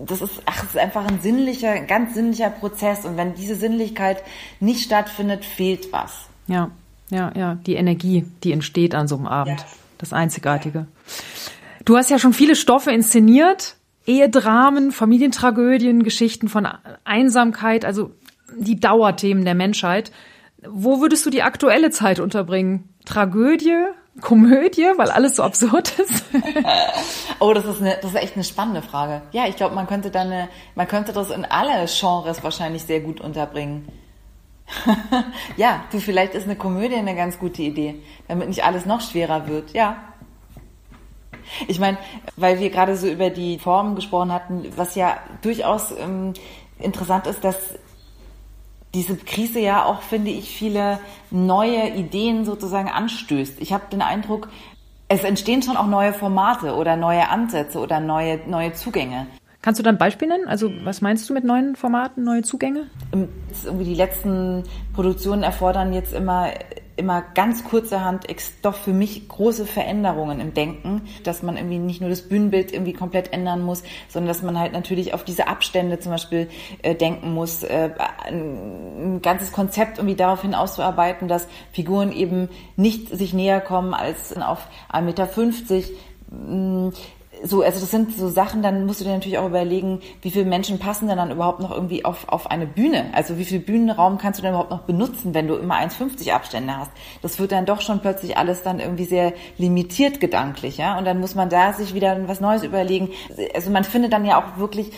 Das 0.06 0.22
ist 0.22 0.40
ach, 0.46 0.62
es 0.62 0.70
ist 0.70 0.78
einfach 0.78 1.06
ein 1.06 1.20
sinnlicher, 1.20 1.80
ganz 1.80 2.14
sinnlicher 2.14 2.48
Prozess 2.48 3.04
und 3.04 3.18
wenn 3.18 3.34
diese 3.34 3.54
Sinnlichkeit 3.54 4.22
nicht 4.60 4.84
stattfindet, 4.84 5.44
fehlt 5.44 5.92
was. 5.92 6.28
Ja, 6.46 6.70
ja, 7.10 7.32
ja, 7.36 7.54
die 7.54 7.74
Energie, 7.74 8.24
die 8.42 8.52
entsteht 8.52 8.94
an 8.94 9.08
so 9.08 9.16
einem 9.16 9.26
Abend, 9.26 9.60
ja. 9.60 9.66
das 9.98 10.12
Einzigartige. 10.12 10.86
Du 11.84 11.96
hast 11.96 12.10
ja 12.10 12.18
schon 12.18 12.32
viele 12.32 12.56
Stoffe 12.56 12.90
inszeniert, 12.90 13.76
Ehedramen, 14.06 14.92
Familientragödien, 14.92 16.02
Geschichten 16.02 16.48
von 16.48 16.66
Einsamkeit, 17.04 17.84
also 17.84 18.12
die 18.56 18.78
Dauerthemen 18.80 19.44
der 19.44 19.54
Menschheit. 19.54 20.12
Wo 20.66 21.00
würdest 21.00 21.26
du 21.26 21.30
die 21.30 21.42
aktuelle 21.42 21.90
Zeit 21.90 22.20
unterbringen? 22.20 22.88
Tragödie, 23.04 23.84
Komödie, 24.20 24.88
weil 24.96 25.10
alles 25.10 25.36
so 25.36 25.42
absurd 25.42 25.98
ist? 25.98 26.24
oh, 27.40 27.52
das 27.52 27.64
ist, 27.64 27.80
eine, 27.80 27.96
das 28.00 28.12
ist 28.12 28.16
echt 28.16 28.34
eine 28.34 28.44
spannende 28.44 28.82
Frage. 28.82 29.22
Ja, 29.32 29.46
ich 29.46 29.56
glaube, 29.56 29.74
man 29.74 29.86
könnte 29.86 30.10
dann 30.10 30.28
eine, 30.28 30.48
man 30.74 30.86
könnte 30.86 31.12
das 31.12 31.30
in 31.30 31.44
alle 31.44 31.86
Genres 31.86 32.44
wahrscheinlich 32.44 32.82
sehr 32.82 33.00
gut 33.00 33.20
unterbringen. 33.20 33.88
ja, 35.56 35.84
du, 35.90 36.00
vielleicht 36.00 36.34
ist 36.34 36.44
eine 36.44 36.56
Komödie 36.56 36.96
eine 36.96 37.14
ganz 37.14 37.38
gute 37.38 37.62
Idee, 37.62 37.96
damit 38.28 38.48
nicht 38.48 38.64
alles 38.64 38.86
noch 38.86 39.00
schwerer 39.00 39.46
wird. 39.48 39.72
Ja. 39.72 39.96
Ich 41.68 41.78
meine, 41.78 41.98
weil 42.36 42.60
wir 42.60 42.70
gerade 42.70 42.96
so 42.96 43.06
über 43.06 43.30
die 43.30 43.58
Formen 43.58 43.94
gesprochen 43.94 44.32
hatten, 44.32 44.72
was 44.76 44.94
ja 44.94 45.18
durchaus 45.42 45.92
ähm, 45.98 46.32
interessant 46.78 47.26
ist, 47.26 47.44
dass 47.44 47.56
diese 48.94 49.16
Krise 49.16 49.60
ja 49.60 49.84
auch, 49.84 50.02
finde 50.02 50.30
ich, 50.30 50.50
viele 50.50 50.98
neue 51.30 51.88
Ideen 51.90 52.44
sozusagen 52.44 52.88
anstößt. 52.88 53.60
Ich 53.60 53.72
habe 53.72 53.84
den 53.90 54.02
Eindruck, 54.02 54.48
es 55.08 55.24
entstehen 55.24 55.62
schon 55.62 55.76
auch 55.76 55.86
neue 55.86 56.12
Formate 56.12 56.74
oder 56.74 56.96
neue 56.96 57.28
Ansätze 57.28 57.78
oder 57.78 58.00
neue, 58.00 58.40
neue 58.46 58.72
Zugänge. 58.72 59.26
Kannst 59.62 59.78
du 59.78 59.84
dann 59.84 59.94
ein 59.94 59.98
Beispiel 59.98 60.28
nennen? 60.28 60.48
Also 60.48 60.70
was 60.82 61.00
meinst 61.00 61.30
du 61.30 61.34
mit 61.34 61.44
neuen 61.44 61.76
Formaten, 61.76 62.24
neue 62.24 62.42
Zugänge? 62.42 62.90
Ähm, 63.12 63.28
irgendwie 63.64 63.84
die 63.84 63.94
letzten 63.94 64.64
Produktionen 64.92 65.44
erfordern 65.44 65.92
jetzt 65.92 66.12
immer 66.12 66.50
immer 66.96 67.22
ganz 67.34 67.64
kurzerhand 67.64 68.26
doch 68.62 68.74
für 68.74 68.92
mich 68.92 69.28
große 69.28 69.64
Veränderungen 69.66 70.40
im 70.40 70.54
Denken, 70.54 71.02
dass 71.24 71.42
man 71.42 71.56
irgendwie 71.56 71.78
nicht 71.78 72.00
nur 72.00 72.10
das 72.10 72.22
Bühnenbild 72.22 72.72
irgendwie 72.72 72.92
komplett 72.92 73.32
ändern 73.32 73.62
muss, 73.62 73.82
sondern 74.08 74.28
dass 74.28 74.42
man 74.42 74.58
halt 74.58 74.72
natürlich 74.72 75.14
auf 75.14 75.24
diese 75.24 75.48
Abstände 75.48 75.98
zum 75.98 76.12
Beispiel 76.12 76.48
äh, 76.82 76.94
denken 76.94 77.32
muss, 77.32 77.62
äh, 77.62 77.90
ein, 78.24 79.14
ein 79.16 79.22
ganzes 79.22 79.52
Konzept 79.52 79.98
irgendwie 79.98 80.16
darauf 80.16 80.42
hin 80.42 80.54
auszuarbeiten, 80.54 81.28
dass 81.28 81.48
Figuren 81.72 82.12
eben 82.12 82.48
nicht 82.76 83.08
sich 83.08 83.32
näher 83.32 83.60
kommen 83.60 83.94
als 83.94 84.36
auf 84.36 84.68
1,50 84.92 85.02
Meter 85.02 85.28
so, 87.44 87.62
also 87.62 87.80
das 87.80 87.90
sind 87.90 88.16
so 88.16 88.28
Sachen, 88.28 88.62
dann 88.62 88.86
musst 88.86 89.00
du 89.00 89.04
dir 89.04 89.12
natürlich 89.12 89.38
auch 89.38 89.46
überlegen, 89.46 90.00
wie 90.20 90.30
viele 90.30 90.44
Menschen 90.44 90.78
passen 90.78 91.08
denn 91.08 91.16
dann 91.16 91.30
überhaupt 91.30 91.60
noch 91.60 91.70
irgendwie 91.70 92.04
auf, 92.04 92.28
auf 92.28 92.50
eine 92.50 92.66
Bühne? 92.66 93.06
Also 93.12 93.38
wie 93.38 93.44
viel 93.44 93.60
Bühnenraum 93.60 94.18
kannst 94.18 94.38
du 94.38 94.42
denn 94.42 94.52
überhaupt 94.52 94.70
noch 94.70 94.82
benutzen, 94.82 95.34
wenn 95.34 95.48
du 95.48 95.56
immer 95.56 95.76
1,50 95.76 96.32
Abstände 96.32 96.76
hast? 96.76 96.90
Das 97.20 97.38
wird 97.38 97.52
dann 97.52 97.66
doch 97.66 97.80
schon 97.80 98.00
plötzlich 98.00 98.36
alles 98.36 98.62
dann 98.62 98.80
irgendwie 98.80 99.04
sehr 99.04 99.32
limitiert 99.58 100.20
gedanklich, 100.20 100.78
ja? 100.78 100.98
Und 100.98 101.04
dann 101.04 101.20
muss 101.20 101.34
man 101.34 101.48
da 101.48 101.72
sich 101.72 101.94
wieder 101.94 102.28
was 102.28 102.40
Neues 102.40 102.62
überlegen. 102.62 103.10
Also 103.54 103.70
man 103.70 103.84
findet 103.84 104.12
dann 104.12 104.24
ja 104.24 104.38
auch 104.38 104.58
wirklich 104.58 104.92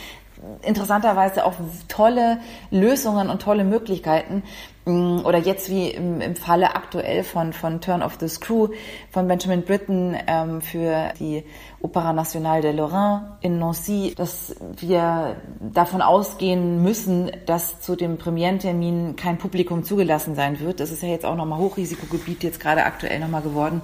interessanterweise 0.62 1.44
auch 1.44 1.54
tolle 1.88 2.38
Lösungen 2.70 3.30
und 3.30 3.42
tolle 3.42 3.64
Möglichkeiten. 3.64 4.42
Mm, 4.84 5.20
oder 5.24 5.38
jetzt 5.38 5.70
wie 5.70 5.88
im, 5.88 6.20
im 6.20 6.36
Falle 6.36 6.74
aktuell 6.74 7.24
von, 7.24 7.52
von 7.52 7.80
Turn 7.80 8.02
of 8.02 8.18
the 8.20 8.28
Screw 8.28 8.68
von 9.10 9.26
Benjamin 9.26 9.62
Britten 9.62 10.16
ähm, 10.26 10.60
für 10.60 11.12
die 11.18 11.44
Opera 11.84 12.14
Nationale 12.14 12.62
de 12.62 12.72
Lorraine 12.72 13.36
in 13.42 13.58
Nancy, 13.58 14.14
dass 14.16 14.56
wir 14.78 15.36
davon 15.60 16.00
ausgehen 16.00 16.82
müssen, 16.82 17.30
dass 17.44 17.82
zu 17.82 17.94
dem 17.94 18.16
Premierentermin 18.16 19.16
kein 19.16 19.36
Publikum 19.36 19.84
zugelassen 19.84 20.34
sein 20.34 20.60
wird. 20.60 20.80
Das 20.80 20.90
ist 20.90 21.02
ja 21.02 21.10
jetzt 21.10 21.26
auch 21.26 21.36
nochmal 21.36 21.58
Hochrisikogebiet 21.58 22.42
jetzt 22.42 22.58
gerade 22.58 22.84
aktuell 22.84 23.20
nochmal 23.20 23.42
geworden. 23.42 23.82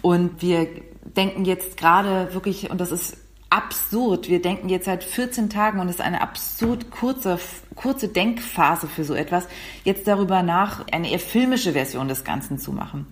Und 0.00 0.40
wir 0.40 0.66
denken 1.04 1.44
jetzt 1.44 1.76
gerade 1.76 2.32
wirklich, 2.32 2.70
und 2.70 2.80
das 2.80 2.90
ist 2.90 3.18
absurd. 3.50 4.30
Wir 4.30 4.40
denken 4.40 4.70
jetzt 4.70 4.86
seit 4.86 5.04
14 5.04 5.50
Tagen 5.50 5.78
und 5.78 5.90
es 5.90 5.96
ist 5.96 6.00
eine 6.00 6.22
absurd 6.22 6.90
kurze, 6.90 7.38
kurze 7.74 8.08
Denkphase 8.08 8.88
für 8.88 9.04
so 9.04 9.14
etwas, 9.14 9.46
jetzt 9.84 10.08
darüber 10.08 10.42
nach, 10.42 10.86
eine 10.90 11.10
eher 11.10 11.18
filmische 11.18 11.72
Version 11.72 12.08
des 12.08 12.24
Ganzen 12.24 12.58
zu 12.58 12.72
machen. 12.72 13.06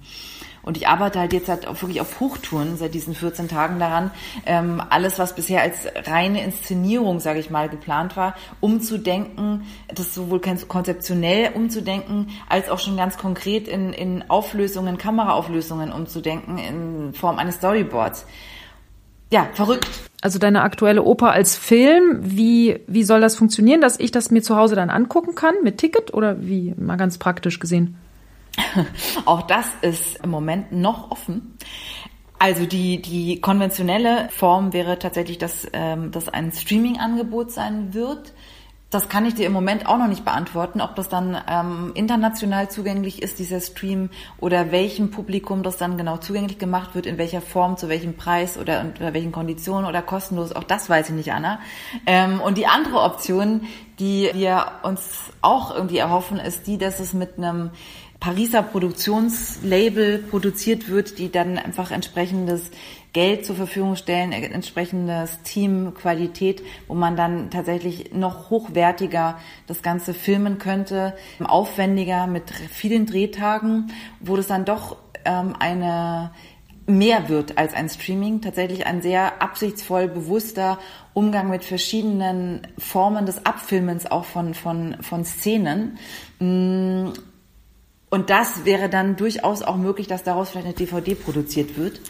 Und 0.65 0.77
ich 0.77 0.89
arbeite 0.89 1.19
halt 1.19 1.33
jetzt 1.33 1.49
halt 1.49 1.67
wirklich 1.67 2.01
auf 2.01 2.21
Hochtouren 2.21 2.77
seit 2.77 2.95
diesen 2.95 3.15
14 3.15 3.49
Tagen 3.49 3.79
daran, 3.79 4.11
ähm, 4.47 4.83
alles, 4.91 5.19
was 5.19 5.35
bisher 5.35 5.63
als 5.63 5.87
reine 6.07 6.43
Inszenierung, 6.43 7.21
sage 7.21 7.39
ich 7.39 7.51
mal, 7.51 7.69
geplant 7.69 8.17
war, 8.17 8.35
umzudenken, 8.61 9.67
das 9.95 10.15
sowohl 10.15 10.41
konzeptionell 10.41 11.53
umzudenken, 11.55 12.31
als 12.49 12.69
auch 12.69 12.79
schon 12.79 12.97
ganz 12.97 13.19
konkret 13.19 13.69
in, 13.69 13.93
in 13.93 14.25
Auflösungen, 14.29 14.99
Kameraauflösungen 14.99 15.93
umzudenken 15.93 16.59
in 16.59 17.15
Form 17.15 17.39
eines 17.39 17.57
Storyboards. 17.57 18.27
Ja, 19.31 19.49
verrückt. 19.53 19.89
Also 20.21 20.39
deine 20.39 20.63
aktuelle 20.63 21.03
Oper 21.03 21.33
als 21.33 21.57
Film, 21.57 22.21
wie, 22.23 22.81
wie 22.87 23.05
soll 23.05 23.21
das 23.21 23.37
funktionieren, 23.37 23.81
dass 23.81 23.99
ich 23.99 24.11
das 24.11 24.31
mir 24.31 24.43
zu 24.43 24.57
Hause 24.57 24.75
dann 24.75 24.91
angucken 24.91 25.35
kann 25.35 25.55
mit 25.63 25.79
Ticket 25.79 26.15
oder 26.15 26.41
wie, 26.41 26.75
mal 26.79 26.97
ganz 26.97 27.19
praktisch 27.19 27.59
gesehen? 27.59 27.97
Auch 29.25 29.43
das 29.43 29.67
ist 29.83 30.23
im 30.23 30.31
Moment 30.31 30.73
noch 30.73 31.11
offen. 31.11 31.57
Also 32.39 32.67
die, 32.67 33.01
die 33.01 33.41
konventionelle 33.41 34.29
Form 34.31 34.73
wäre 34.73 34.99
tatsächlich, 34.99 35.39
dass 35.39 35.67
ähm, 35.73 36.11
das 36.11 36.29
ein 36.29 36.53
Streaming-Angebot 36.53 37.51
sein 37.51 37.95
wird. 37.95 38.35
Das 38.91 39.09
kann 39.09 39.27
ich 39.27 39.35
dir 39.35 39.47
im 39.47 39.53
Moment 39.53 39.87
auch 39.87 39.99
noch 39.99 40.07
nicht 40.07 40.25
beantworten, 40.25 40.81
ob 40.81 40.95
das 40.95 41.09
dann 41.09 41.37
ähm, 41.49 41.91
international 41.95 42.71
zugänglich 42.71 43.23
ist, 43.23 43.41
dieser 43.41 43.61
Stream, 43.61 44.09
oder 44.39 44.71
welchem 44.71 45.11
Publikum 45.11 45.65
das 45.65 45.79
dann 45.79 45.97
genau 45.97 46.19
zugänglich 46.19 46.59
gemacht 46.59 46.95
wird, 46.95 47.07
in 47.07 47.19
welcher 47.19 47.41
Form, 47.41 47.77
zu 47.77 47.89
welchem 47.89 48.17
Preis 48.17 48.57
oder 48.57 48.83
unter 48.83 49.13
welchen 49.13 49.33
Konditionen 49.33 49.87
oder 49.87 50.01
kostenlos. 50.01 50.53
Auch 50.53 50.63
das 50.63 50.89
weiß 50.89 51.09
ich 51.09 51.15
nicht, 51.17 51.33
Anna. 51.33 51.59
Ähm, 52.07 52.41
und 52.41 52.57
die 52.57 52.67
andere 52.67 53.01
Option, 53.01 53.63
die 53.99 54.31
wir 54.33 54.67
uns 54.83 55.33
auch 55.41 55.75
irgendwie 55.75 55.99
erhoffen, 55.99 56.39
ist 56.39 56.69
die, 56.69 56.79
dass 56.79 57.01
es 57.01 57.15
mit 57.15 57.37
einem 57.37 57.71
Pariser 58.25 58.63
Produktionslabel 58.63 60.17
produziert 60.17 60.89
wird, 60.89 61.19
die 61.19 61.31
dann 61.31 61.59
einfach 61.59 61.91
entsprechendes 61.91 62.71
Geld 63.13 63.45
zur 63.45 63.55
Verfügung 63.55 63.97
stellen, 63.97 64.33
entsprechendes 64.33 65.43
Team, 65.43 65.93
Qualität, 65.93 66.63
wo 66.89 66.95
man 66.95 67.17
dann 67.17 67.51
tatsächlich 67.51 68.15
noch 68.15 68.49
hochwertiger 68.49 69.39
das 69.67 69.83
Ganze 69.83 70.15
filmen 70.15 70.57
könnte, 70.57 71.15
aufwendiger 71.39 72.27
mit 72.27 72.51
vielen 72.51 73.05
Drehtagen, 73.05 73.93
wo 74.21 74.37
das 74.37 74.47
dann 74.47 74.65
doch 74.65 74.97
ähm, 75.27 75.55
eine 75.59 76.31
mehr 76.87 77.29
wird 77.29 77.59
als 77.59 77.75
ein 77.75 77.91
Streaming, 77.91 78.41
tatsächlich 78.41 78.87
ein 78.87 79.03
sehr 79.03 79.43
absichtsvoll 79.43 80.09
bewusster 80.09 80.79
Umgang 81.13 81.51
mit 81.51 81.63
verschiedenen 81.63 82.67
Formen 82.79 83.27
des 83.27 83.45
Abfilmens 83.45 84.11
auch 84.11 84.25
von, 84.25 84.55
von, 84.55 84.97
von 85.03 85.27
Szenen. 85.27 85.99
Und 88.15 88.31
das 88.31 88.65
wäre 88.65 88.89
dann 88.89 89.17
durchaus 89.17 89.63
auch 89.63 89.75
möglich, 89.75 90.07
dass 90.07 90.23
daraus 90.23 90.51
vielleicht 90.51 90.67
eine 90.67 90.75
DVD 90.77 91.17
produziert 91.17 91.77
wird. 91.77 92.01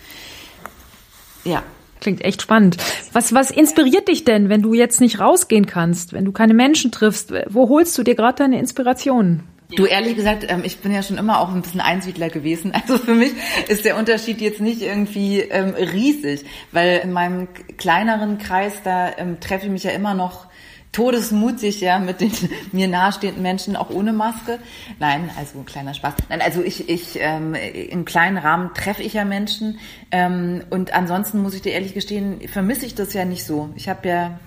Ja. 1.44 1.62
Klingt 2.02 2.22
echt 2.22 2.42
spannend. 2.42 2.76
Was, 3.14 3.32
was 3.32 3.50
inspiriert 3.50 4.08
dich 4.08 4.24
denn, 4.24 4.50
wenn 4.50 4.60
du 4.60 4.74
jetzt 4.74 5.00
nicht 5.00 5.18
rausgehen 5.18 5.64
kannst, 5.64 6.12
wenn 6.12 6.26
du 6.26 6.32
keine 6.32 6.52
Menschen 6.52 6.92
triffst? 6.92 7.32
Wo 7.48 7.70
holst 7.70 7.96
du 7.96 8.02
dir 8.02 8.14
gerade 8.14 8.36
deine 8.36 8.58
Inspirationen? 8.58 9.44
Du, 9.76 9.86
ehrlich 9.86 10.14
gesagt, 10.14 10.44
ähm, 10.46 10.60
ich 10.62 10.80
bin 10.80 10.92
ja 10.92 11.02
schon 11.02 11.16
immer 11.16 11.40
auch 11.40 11.48
ein 11.54 11.62
bisschen 11.62 11.80
Einsiedler 11.80 12.28
gewesen. 12.28 12.74
Also 12.86 12.98
für 12.98 13.14
mich 13.14 13.32
ist 13.68 13.86
der 13.86 13.96
Unterschied 13.96 14.42
jetzt 14.42 14.60
nicht 14.60 14.82
irgendwie 14.82 15.40
ähm, 15.40 15.70
riesig, 15.70 16.44
weil 16.70 17.00
in 17.02 17.12
meinem 17.12 17.48
kleineren 17.78 18.36
Kreis, 18.36 18.74
da 18.84 19.16
ähm, 19.16 19.40
treffe 19.40 19.64
ich 19.64 19.72
mich 19.72 19.84
ja 19.84 19.92
immer 19.92 20.12
noch 20.12 20.48
todesmutig, 20.94 21.80
ja, 21.80 21.98
mit 21.98 22.20
den 22.20 22.32
mir 22.72 22.88
nahestehenden 22.88 23.42
Menschen, 23.42 23.76
auch 23.76 23.90
ohne 23.90 24.12
Maske. 24.12 24.58
Nein, 24.98 25.30
also 25.36 25.58
ein 25.58 25.66
kleiner 25.66 25.92
Spaß. 25.92 26.14
Nein, 26.30 26.40
also 26.40 26.62
ich, 26.62 26.88
ich 26.88 27.18
ähm, 27.20 27.54
im 27.54 28.04
kleinen 28.04 28.38
Rahmen 28.38 28.72
treffe 28.74 29.02
ich 29.02 29.14
ja 29.14 29.24
Menschen. 29.24 29.78
Ähm, 30.10 30.62
und 30.70 30.94
ansonsten 30.94 31.42
muss 31.42 31.54
ich 31.54 31.62
dir 31.62 31.72
ehrlich 31.72 31.92
gestehen, 31.92 32.40
vermisse 32.48 32.86
ich 32.86 32.94
das 32.94 33.12
ja 33.12 33.24
nicht 33.24 33.44
so. 33.44 33.70
Ich 33.76 33.88
habe 33.88 34.08
ja 34.08 34.38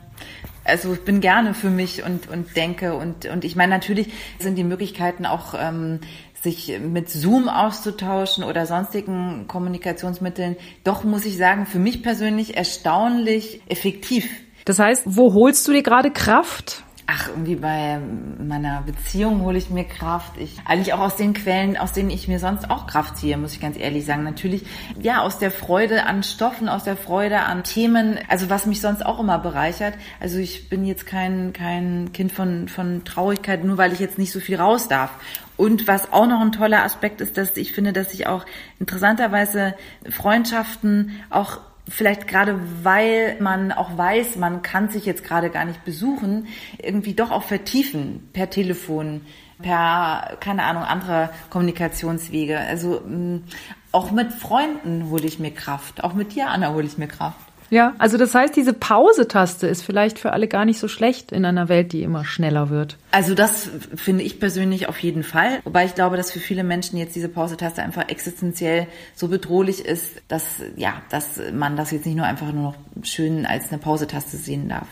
also 0.63 0.91
ich 0.91 1.05
bin 1.05 1.21
gerne 1.21 1.53
für 1.53 1.69
mich 1.69 2.03
und, 2.03 2.27
und 2.27 2.57
denke 2.57 2.95
und, 2.95 3.25
und 3.25 3.45
ich 3.45 3.55
meine, 3.55 3.73
natürlich 3.73 4.09
sind 4.37 4.55
die 4.55 4.65
Möglichkeiten 4.65 5.25
auch, 5.25 5.53
ähm, 5.57 6.01
sich 6.41 6.79
mit 6.79 7.09
Zoom 7.09 7.49
auszutauschen 7.49 8.43
oder 8.43 8.65
sonstigen 8.65 9.45
Kommunikationsmitteln, 9.47 10.55
doch 10.83 11.03
muss 11.03 11.25
ich 11.25 11.37
sagen, 11.37 11.65
für 11.65 11.79
mich 11.79 12.03
persönlich 12.03 12.57
erstaunlich 12.57 13.61
effektiv. 13.67 14.29
Das 14.67 14.79
heißt, 14.79 15.03
wo 15.05 15.33
holst 15.33 15.65
du 15.65 15.71
dir 15.71 15.81
gerade 15.81 16.11
Kraft? 16.11 16.83
Ach, 17.05 17.29
irgendwie 17.29 17.55
bei 17.55 18.01
meiner 18.37 18.81
Beziehung 18.81 19.43
hole 19.43 19.57
ich 19.57 19.69
mir 19.69 19.85
Kraft. 19.85 20.33
Ich 20.37 20.57
eigentlich 20.65 20.91
auch 20.91 20.99
aus 20.99 21.15
den 21.15 21.33
Quellen, 21.33 21.77
aus 21.77 21.93
denen 21.93 22.09
ich 22.09 22.27
mir 22.27 22.37
sonst 22.37 22.69
auch 22.69 22.85
Kraft 22.85 23.15
ziehe, 23.15 23.37
muss 23.37 23.53
ich 23.53 23.61
ganz 23.61 23.77
ehrlich 23.77 24.05
sagen. 24.05 24.25
Natürlich, 24.25 24.65
ja, 24.99 25.21
aus 25.21 25.39
der 25.39 25.51
Freude 25.51 26.03
an 26.03 26.21
Stoffen, 26.21 26.67
aus 26.67 26.83
der 26.83 26.97
Freude 26.97 27.39
an 27.43 27.63
Themen, 27.63 28.19
also 28.27 28.49
was 28.49 28.65
mich 28.65 28.81
sonst 28.81 29.05
auch 29.05 29.21
immer 29.21 29.39
bereichert. 29.39 29.93
Also 30.19 30.37
ich 30.37 30.67
bin 30.67 30.83
jetzt 30.83 31.07
kein, 31.07 31.53
kein 31.53 32.11
Kind 32.11 32.33
von, 32.33 32.67
von 32.67 33.05
Traurigkeit, 33.05 33.63
nur 33.63 33.77
weil 33.77 33.93
ich 33.93 33.99
jetzt 33.99 34.17
nicht 34.17 34.33
so 34.33 34.41
viel 34.41 34.57
raus 34.57 34.89
darf. 34.89 35.11
Und 35.55 35.87
was 35.87 36.11
auch 36.11 36.27
noch 36.27 36.41
ein 36.41 36.51
toller 36.51 36.83
Aspekt 36.83 37.21
ist, 37.21 37.37
dass 37.37 37.55
ich 37.55 37.71
finde, 37.71 37.93
dass 37.93 38.11
sich 38.11 38.27
auch 38.27 38.45
interessanterweise 38.79 39.75
Freundschaften 40.09 41.11
auch 41.29 41.61
vielleicht 41.89 42.27
gerade 42.27 42.59
weil 42.83 43.37
man 43.39 43.71
auch 43.71 43.97
weiß, 43.97 44.35
man 44.37 44.61
kann 44.61 44.89
sich 44.89 45.05
jetzt 45.05 45.23
gerade 45.23 45.49
gar 45.49 45.65
nicht 45.65 45.85
besuchen, 45.85 46.47
irgendwie 46.81 47.13
doch 47.13 47.31
auch 47.31 47.43
vertiefen 47.43 48.29
per 48.33 48.49
Telefon, 48.49 49.21
per, 49.61 50.37
keine 50.39 50.63
Ahnung, 50.63 50.83
andere 50.83 51.29
Kommunikationswege. 51.49 52.59
Also 52.59 53.01
mm, 53.01 53.43
auch 53.91 54.11
mit 54.11 54.33
Freunden 54.33 55.09
hole 55.09 55.25
ich 55.25 55.39
mir 55.39 55.51
Kraft, 55.51 56.03
auch 56.03 56.13
mit 56.13 56.35
dir, 56.35 56.49
Anna, 56.49 56.73
hole 56.73 56.85
ich 56.85 56.97
mir 56.97 57.07
Kraft. 57.07 57.39
Ja, 57.69 57.93
also 57.97 58.17
das 58.17 58.33
heißt, 58.33 58.55
diese 58.55 58.73
Pause-Taste 58.73 59.67
ist 59.67 59.81
vielleicht 59.83 60.19
für 60.19 60.31
alle 60.33 60.47
gar 60.47 60.65
nicht 60.65 60.79
so 60.79 60.87
schlecht 60.87 61.31
in 61.31 61.45
einer 61.45 61.69
Welt, 61.69 61.91
die 61.91 62.03
immer 62.03 62.23
schneller 62.25 62.69
wird. 62.69 62.97
Also 63.11 63.33
das 63.33 63.69
finde 63.95 64.23
ich 64.23 64.39
persönlich 64.39 64.87
auf 64.87 64.97
jeden 64.99 65.23
Fall. 65.23 65.59
Wobei 65.63 65.85
ich 65.85 65.95
glaube, 65.95 66.17
dass 66.17 66.31
für 66.31 66.39
viele 66.39 66.63
Menschen 66.63 66.97
jetzt 66.97 67.15
diese 67.15 67.29
Pause-Taste 67.29 67.81
einfach 67.81 68.07
existenziell 68.09 68.87
so 69.15 69.27
bedrohlich 69.27 69.85
ist, 69.85 70.21
dass, 70.27 70.43
ja, 70.75 70.93
dass 71.09 71.41
man 71.53 71.75
das 71.75 71.91
jetzt 71.91 72.05
nicht 72.05 72.15
nur 72.15 72.25
einfach 72.25 72.51
nur 72.51 72.63
noch 72.63 72.75
schön 73.03 73.45
als 73.45 73.69
eine 73.69 73.79
Pause-Taste 73.79 74.37
sehen 74.37 74.69
darf. 74.69 74.87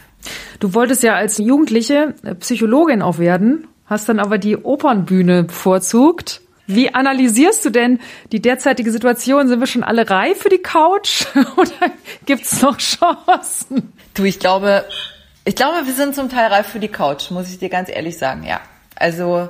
Du 0.60 0.74
wolltest 0.74 1.04
ja 1.04 1.16
als 1.16 1.38
Jugendliche 1.38 2.16
Psychologin 2.40 3.02
auch 3.02 3.20
werden, 3.20 3.68
hast 3.86 4.10
dann 4.10 4.20
aber 4.20 4.38
die 4.38 4.58
Opernbühne 4.58 5.44
bevorzugt. 5.44 6.42
Wie 6.68 6.94
analysierst 6.94 7.64
du 7.66 7.70
denn 7.70 8.00
die 8.32 8.42
derzeitige 8.42 8.92
Situation? 8.92 9.48
Sind 9.48 9.60
wir 9.60 9.68
schon 9.68 9.84
alle 9.84 10.10
reif 10.10 10.40
für 10.40 10.50
die 10.50 10.62
Couch 10.62 11.26
oder 11.58 11.92
gibt's 12.26 12.62
noch 12.62 12.78
Chancen? 12.78 13.94
Du, 14.14 14.24
ich 14.24 14.40
glaube, 14.40 14.86
ich 15.44 15.56
glaube, 15.56 15.86
wir 15.86 15.94
sind 15.94 16.16
zum 16.16 16.30
Teil 16.30 16.52
reif 16.52 16.68
für 16.68 16.80
die 16.80 16.88
Couch, 16.88 17.30
muss 17.30 17.50
ich 17.50 17.60
dir 17.60 17.70
ganz 17.70 17.90
ehrlich 17.90 18.18
sagen, 18.18 18.44
ja. 18.44 18.62
Also, 18.96 19.50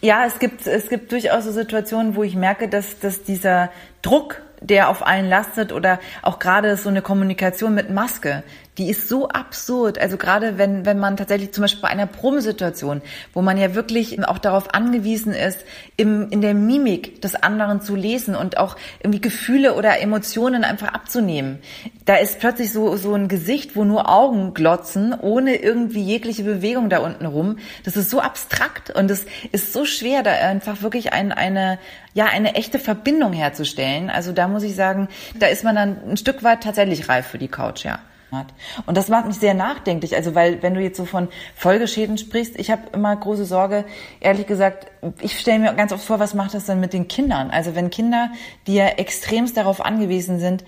ja, 0.00 0.24
es 0.26 0.40
gibt, 0.40 0.66
es 0.66 0.88
gibt 0.88 1.12
durchaus 1.12 1.44
so 1.44 1.52
Situationen, 1.52 2.16
wo 2.16 2.24
ich 2.24 2.34
merke, 2.34 2.68
dass, 2.68 2.98
dass 2.98 3.22
dieser 3.22 3.70
Druck, 4.02 4.42
der 4.60 4.88
auf 4.88 5.06
allen 5.06 5.28
lastet 5.28 5.70
oder 5.70 6.00
auch 6.22 6.40
gerade 6.40 6.76
so 6.76 6.88
eine 6.88 7.02
Kommunikation 7.02 7.74
mit 7.74 7.90
Maske, 7.90 8.42
die 8.78 8.88
ist 8.88 9.08
so 9.08 9.28
absurd. 9.28 9.98
Also 9.98 10.16
gerade 10.16 10.56
wenn, 10.56 10.86
wenn 10.86 10.98
man 10.98 11.18
tatsächlich 11.18 11.52
zum 11.52 11.62
Beispiel 11.62 11.82
bei 11.82 11.88
einer 11.88 12.06
Probenssituation, 12.06 13.02
wo 13.34 13.42
man 13.42 13.58
ja 13.58 13.74
wirklich 13.74 14.26
auch 14.26 14.38
darauf 14.38 14.74
angewiesen 14.74 15.34
ist, 15.34 15.64
im, 15.98 16.30
in 16.30 16.40
der 16.40 16.54
Mimik 16.54 17.20
des 17.20 17.34
anderen 17.34 17.82
zu 17.82 17.94
lesen 17.94 18.34
und 18.34 18.56
auch 18.56 18.76
irgendwie 19.00 19.20
Gefühle 19.20 19.74
oder 19.74 20.00
Emotionen 20.00 20.64
einfach 20.64 20.88
abzunehmen. 20.88 21.58
Da 22.06 22.16
ist 22.16 22.40
plötzlich 22.40 22.72
so, 22.72 22.96
so 22.96 23.14
ein 23.14 23.28
Gesicht, 23.28 23.76
wo 23.76 23.84
nur 23.84 24.08
Augen 24.08 24.54
glotzen, 24.54 25.12
ohne 25.12 25.56
irgendwie 25.56 26.02
jegliche 26.02 26.42
Bewegung 26.42 26.88
da 26.88 27.00
unten 27.00 27.26
rum. 27.26 27.58
Das 27.84 27.98
ist 27.98 28.08
so 28.08 28.20
abstrakt 28.20 28.88
und 28.90 29.10
es 29.10 29.26
ist 29.52 29.74
so 29.74 29.84
schwer, 29.84 30.22
da 30.22 30.32
einfach 30.32 30.80
wirklich 30.80 31.12
ein, 31.12 31.30
eine, 31.30 31.78
ja, 32.14 32.24
eine 32.24 32.54
echte 32.54 32.78
Verbindung 32.78 33.34
herzustellen. 33.34 34.08
Also 34.08 34.32
da 34.32 34.48
muss 34.48 34.62
ich 34.62 34.74
sagen, 34.74 35.08
da 35.38 35.46
ist 35.48 35.62
man 35.62 35.74
dann 35.74 35.96
ein 36.08 36.16
Stück 36.16 36.42
weit 36.42 36.62
tatsächlich 36.62 37.10
reif 37.10 37.26
für 37.26 37.38
die 37.38 37.48
Couch, 37.48 37.84
ja 37.84 37.98
hat. 38.32 38.48
Und 38.86 38.96
das 38.96 39.08
macht 39.08 39.26
mich 39.26 39.36
sehr 39.36 39.54
nachdenklich. 39.54 40.16
Also 40.16 40.34
weil, 40.34 40.62
wenn 40.62 40.74
du 40.74 40.80
jetzt 40.80 40.96
so 40.96 41.04
von 41.04 41.28
Folgeschäden 41.54 42.18
sprichst, 42.18 42.58
ich 42.58 42.70
habe 42.70 42.82
immer 42.92 43.14
große 43.14 43.44
Sorge, 43.44 43.84
ehrlich 44.20 44.46
gesagt, 44.46 44.86
ich 45.20 45.38
stelle 45.38 45.58
mir 45.60 45.74
ganz 45.74 45.92
oft 45.92 46.04
vor, 46.04 46.18
was 46.18 46.34
macht 46.34 46.54
das 46.54 46.66
denn 46.66 46.80
mit 46.80 46.92
den 46.92 47.08
Kindern? 47.08 47.50
Also 47.50 47.74
wenn 47.74 47.90
Kinder, 47.90 48.30
die 48.66 48.74
ja 48.74 48.86
extremst 48.86 49.56
darauf 49.56 49.84
angewiesen 49.84 50.38
sind, 50.38 50.64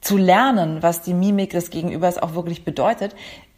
zu 0.00 0.16
lernen, 0.16 0.82
was 0.82 1.02
die 1.02 1.14
Mimik 1.14 1.50
des 1.50 1.70
Gegenübers 1.70 2.18
auch 2.18 2.34
wirklich 2.34 2.64
bedeutet, 2.64 3.16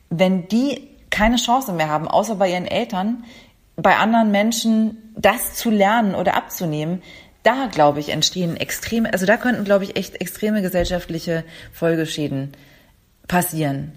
wenn 0.09 0.49
die 0.49 0.89
keine 1.11 1.37
Chance 1.37 1.73
mehr 1.73 1.89
haben, 1.89 2.09
außer 2.09 2.37
bei 2.37 2.51
ihren 2.51 2.67
Eltern, 2.67 3.25
bei 3.77 3.97
anderen 3.97 4.31
Menschen 4.31 5.13
das 5.17 5.55
zu 5.55 5.71
lernen 5.71 6.15
oder 6.15 6.37
abzunehmen, 6.37 7.03
da 7.43 7.67
glaube 7.67 8.01
ich 8.01 8.11
entstehen 8.11 8.57
extreme, 8.57 9.13
also 9.13 9.27
da 9.27 9.37
könnten 9.37 9.65
glaube 9.65 9.85
ich 9.85 9.97
echt 9.97 10.21
extreme 10.21 10.63
gesellschaftliche 10.63 11.45
Folgeschäden 11.73 12.53
passieren. 13.29 13.93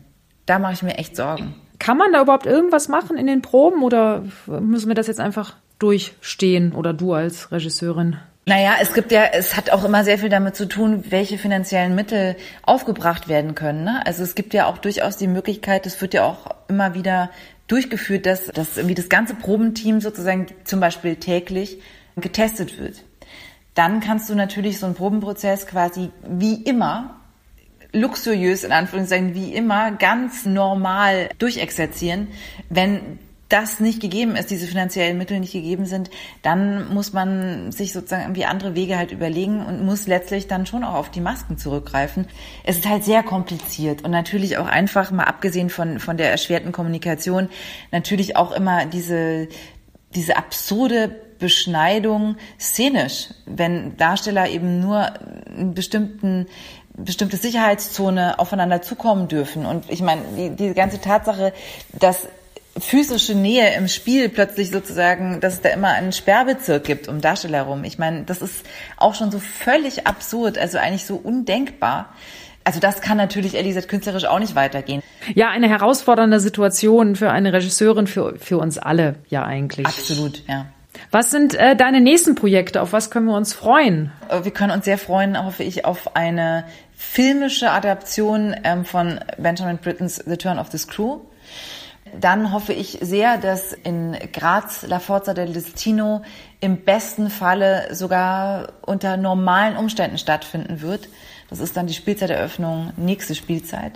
Da 0.46 0.60
mache 0.60 0.74
ich 0.74 0.84
mir 0.84 0.98
echt 0.98 1.15
Sorgen. 1.15 1.56
Kann 1.80 1.98
man 1.98 2.13
da 2.13 2.22
überhaupt 2.22 2.46
irgendwas 2.46 2.89
machen 2.89 3.17
in 3.17 3.26
den 3.26 3.41
Proben 3.41 3.82
oder 3.82 4.24
müssen 4.46 4.88
wir 4.88 4.96
das 4.96 5.08
jetzt 5.08 5.20
einfach 5.20 5.56
durchstehen 5.80 6.74
oder 6.74 6.94
du 6.94 7.13
als 7.13 7.52
Regisseurin? 7.52 8.17
Naja, 8.46 8.76
es 8.82 8.94
gibt 8.94 9.12
ja, 9.12 9.24
es 9.34 9.56
hat 9.56 9.70
auch 9.70 9.84
immer 9.84 10.04
sehr 10.04 10.17
viel 10.17 10.30
damit 10.30 10.56
zu 10.56 10.67
tun, 10.67 11.06
welche 11.10 11.38
finanziellen 11.38 11.96
Mittel 11.96 12.36
aufgebracht 12.63 13.28
werden 13.28 13.56
können. 13.56 13.84
Ne? 13.84 14.02
Also 14.06 14.24
es 14.24 14.36
gibt 14.36 14.54
ja 14.54 14.65
auch 14.65 14.78
durchaus 14.78 15.17
die 15.17 15.28
Möglichkeit, 15.28 15.86
es 15.86 16.02
wird 16.02 16.13
ja 16.13 16.26
auch 16.26 16.48
immer 16.67 16.94
wieder 16.94 17.30
durchgeführt, 17.67 18.26
dass, 18.26 18.48
dass 18.48 18.78
irgendwie 18.78 18.96
das 18.96 19.10
ganze 19.10 19.36
Probenteam 19.36 20.02
sozusagen 20.02 20.48
zum 20.65 20.80
Beispiel 20.80 21.15
täglich 21.15 21.80
getestet 22.17 22.80
wird. 22.80 23.04
Dann 23.76 24.02
kannst 24.02 24.30
du 24.30 24.36
natürlich 24.36 24.80
so 24.80 24.86
einen 24.86 24.96
Probenprozess 24.96 25.65
quasi 25.65 26.10
wie 26.28 26.56
immer 26.56 27.20
luxuriös 27.93 28.63
in 28.63 28.71
Anführungszeichen 28.71 29.36
wie 29.36 29.54
immer 29.54 29.91
ganz 29.91 30.45
normal 30.45 31.30
durchexerzieren. 31.38 32.27
Wenn 32.69 33.19
das 33.51 33.82
nicht 33.82 33.99
gegeben 34.01 34.38
ist, 34.38 34.49
diese 34.49 34.65
finanziellen 34.65 35.17
Mittel 35.17 35.39
nicht 35.39 35.51
gegeben 35.51 35.86
sind, 35.86 36.10
dann 36.41 36.93
muss 36.93 37.12
man 37.12 37.73
sich 37.73 37.91
sozusagen 37.91 38.23
irgendwie 38.23 38.45
andere 38.45 38.75
Wege 38.75 38.97
halt 38.97 39.12
überlegen 39.12 39.65
und 39.65 39.86
muss 39.86 40.08
letztlich 40.08 40.47
dann 40.47 40.65
schon 40.65 40.86
auch 40.86 40.93
auf 40.93 41.12
die 41.12 41.19
Masken 41.19 41.58
zurückgreifen. 41.58 42.27
Es 42.63 42.77
ist 42.77 42.88
halt 42.88 43.04
sehr 43.04 43.23
kompliziert 43.23 44.04
und 44.04 44.12
natürlich 44.12 44.58
auch 44.58 44.67
einfach, 44.67 45.12
mal 45.12 45.25
abgesehen 45.25 45.69
von, 45.69 45.99
von 45.99 46.15
der 46.15 46.32
erschwerten 46.32 46.71
Kommunikation, 46.71 47.49
natürlich 47.91 48.38
auch 48.38 48.54
immer 48.54 48.86
diese, 48.86 49.49
diese 50.15 50.38
absurde 50.38 51.13
Beschneidung 51.38 52.38
szenisch, 52.60 53.30
wenn 53.45 53.97
Darsteller 53.97 54.47
eben 54.47 54.80
nur 54.80 55.12
einen 55.47 55.73
bestimmten 55.73 56.45
bestimmte 57.06 57.38
Sicherheitszone 57.38 58.40
aufeinander 58.40 58.82
zukommen 58.82 59.28
dürfen. 59.28 59.66
Und 59.66 59.90
ich 59.90 60.02
meine, 60.02 60.22
die, 60.38 60.50
die 60.50 60.74
ganze 60.74 61.00
Tatsache, 61.02 61.54
dass 62.00 62.28
physische 62.78 63.36
Nähe 63.36 63.76
im 63.76 63.88
Spiel 63.88 64.30
plötzlich 64.30 64.72
sozusagen, 64.72 65.42
dass 65.42 65.56
es 65.56 65.62
da 65.62 65.70
immer 65.70 65.90
einen 65.90 66.14
Sperrbezirk 66.14 66.84
gibt 66.84 67.08
um 67.08 67.20
Darsteller 67.20 67.60
herum. 67.60 67.84
Ich 67.84 68.00
meine, 68.00 68.24
das 68.24 68.42
ist 68.42 68.66
auch 68.98 69.14
schon 69.14 69.32
so 69.32 69.40
völlig 69.40 70.08
absurd, 70.08 70.58
also 70.58 70.78
eigentlich 70.78 71.06
so 71.06 71.16
undenkbar. 71.16 72.10
Also 72.64 72.80
das 72.80 73.02
kann 73.02 73.18
natürlich, 73.18 73.56
ehrlich 73.56 73.72
gesagt, 73.72 73.90
künstlerisch 73.90 74.26
auch 74.26 74.40
nicht 74.40 74.56
weitergehen. 74.56 75.02
Ja, 75.34 75.50
eine 75.50 75.68
herausfordernde 75.68 76.40
Situation 76.40 77.16
für 77.16 77.32
eine 77.32 77.52
Regisseurin, 77.54 78.08
für, 78.08 78.38
für 78.38 78.60
uns 78.60 78.78
alle 78.78 79.16
ja 79.30 79.44
eigentlich. 79.44 79.88
Absolut, 79.88 80.44
ja. 80.48 80.68
Was 81.10 81.32
sind 81.32 81.56
äh, 81.56 81.76
deine 81.76 82.02
nächsten 82.02 82.36
Projekte? 82.36 82.82
Auf 82.82 82.94
was 82.94 83.10
können 83.10 83.26
wir 83.26 83.36
uns 83.36 83.54
freuen? 83.54 84.12
Äh, 84.30 84.44
wir 84.44 84.52
können 84.52 84.72
uns 84.72 84.86
sehr 84.86 84.98
freuen, 84.98 85.44
hoffe 85.44 85.64
ich, 85.64 85.86
auf 85.86 86.16
eine 86.16 86.66
filmische 87.02 87.72
Adaption 87.72 88.56
ähm, 88.64 88.86
von 88.86 89.20
Benjamin 89.38 89.78
Brittons 89.78 90.24
The 90.26 90.38
Turn 90.38 90.60
of 90.60 90.70
the 90.72 90.78
Screw. 90.78 91.20
dann 92.20 92.54
hoffe 92.54 92.74
ich 92.74 93.00
sehr, 93.02 93.38
dass 93.38 93.74
in 93.74 94.16
Graz 94.32 94.84
La 94.84 95.00
Forza 95.00 95.34
del 95.34 95.52
Destino 95.52 96.22
im 96.60 96.84
besten 96.84 97.30
Falle 97.30 97.94
sogar 97.96 98.74
unter 98.86 99.18
normalen 99.18 99.78
Umständen 99.78 100.18
stattfinden 100.18 100.82
wird. 100.82 101.10
Das 101.50 101.60
ist 101.60 101.76
dann 101.76 101.88
die 101.88 101.94
Spielzeiteröffnung, 101.94 102.94
nächste 102.96 103.36
Spielzeit. 103.36 103.94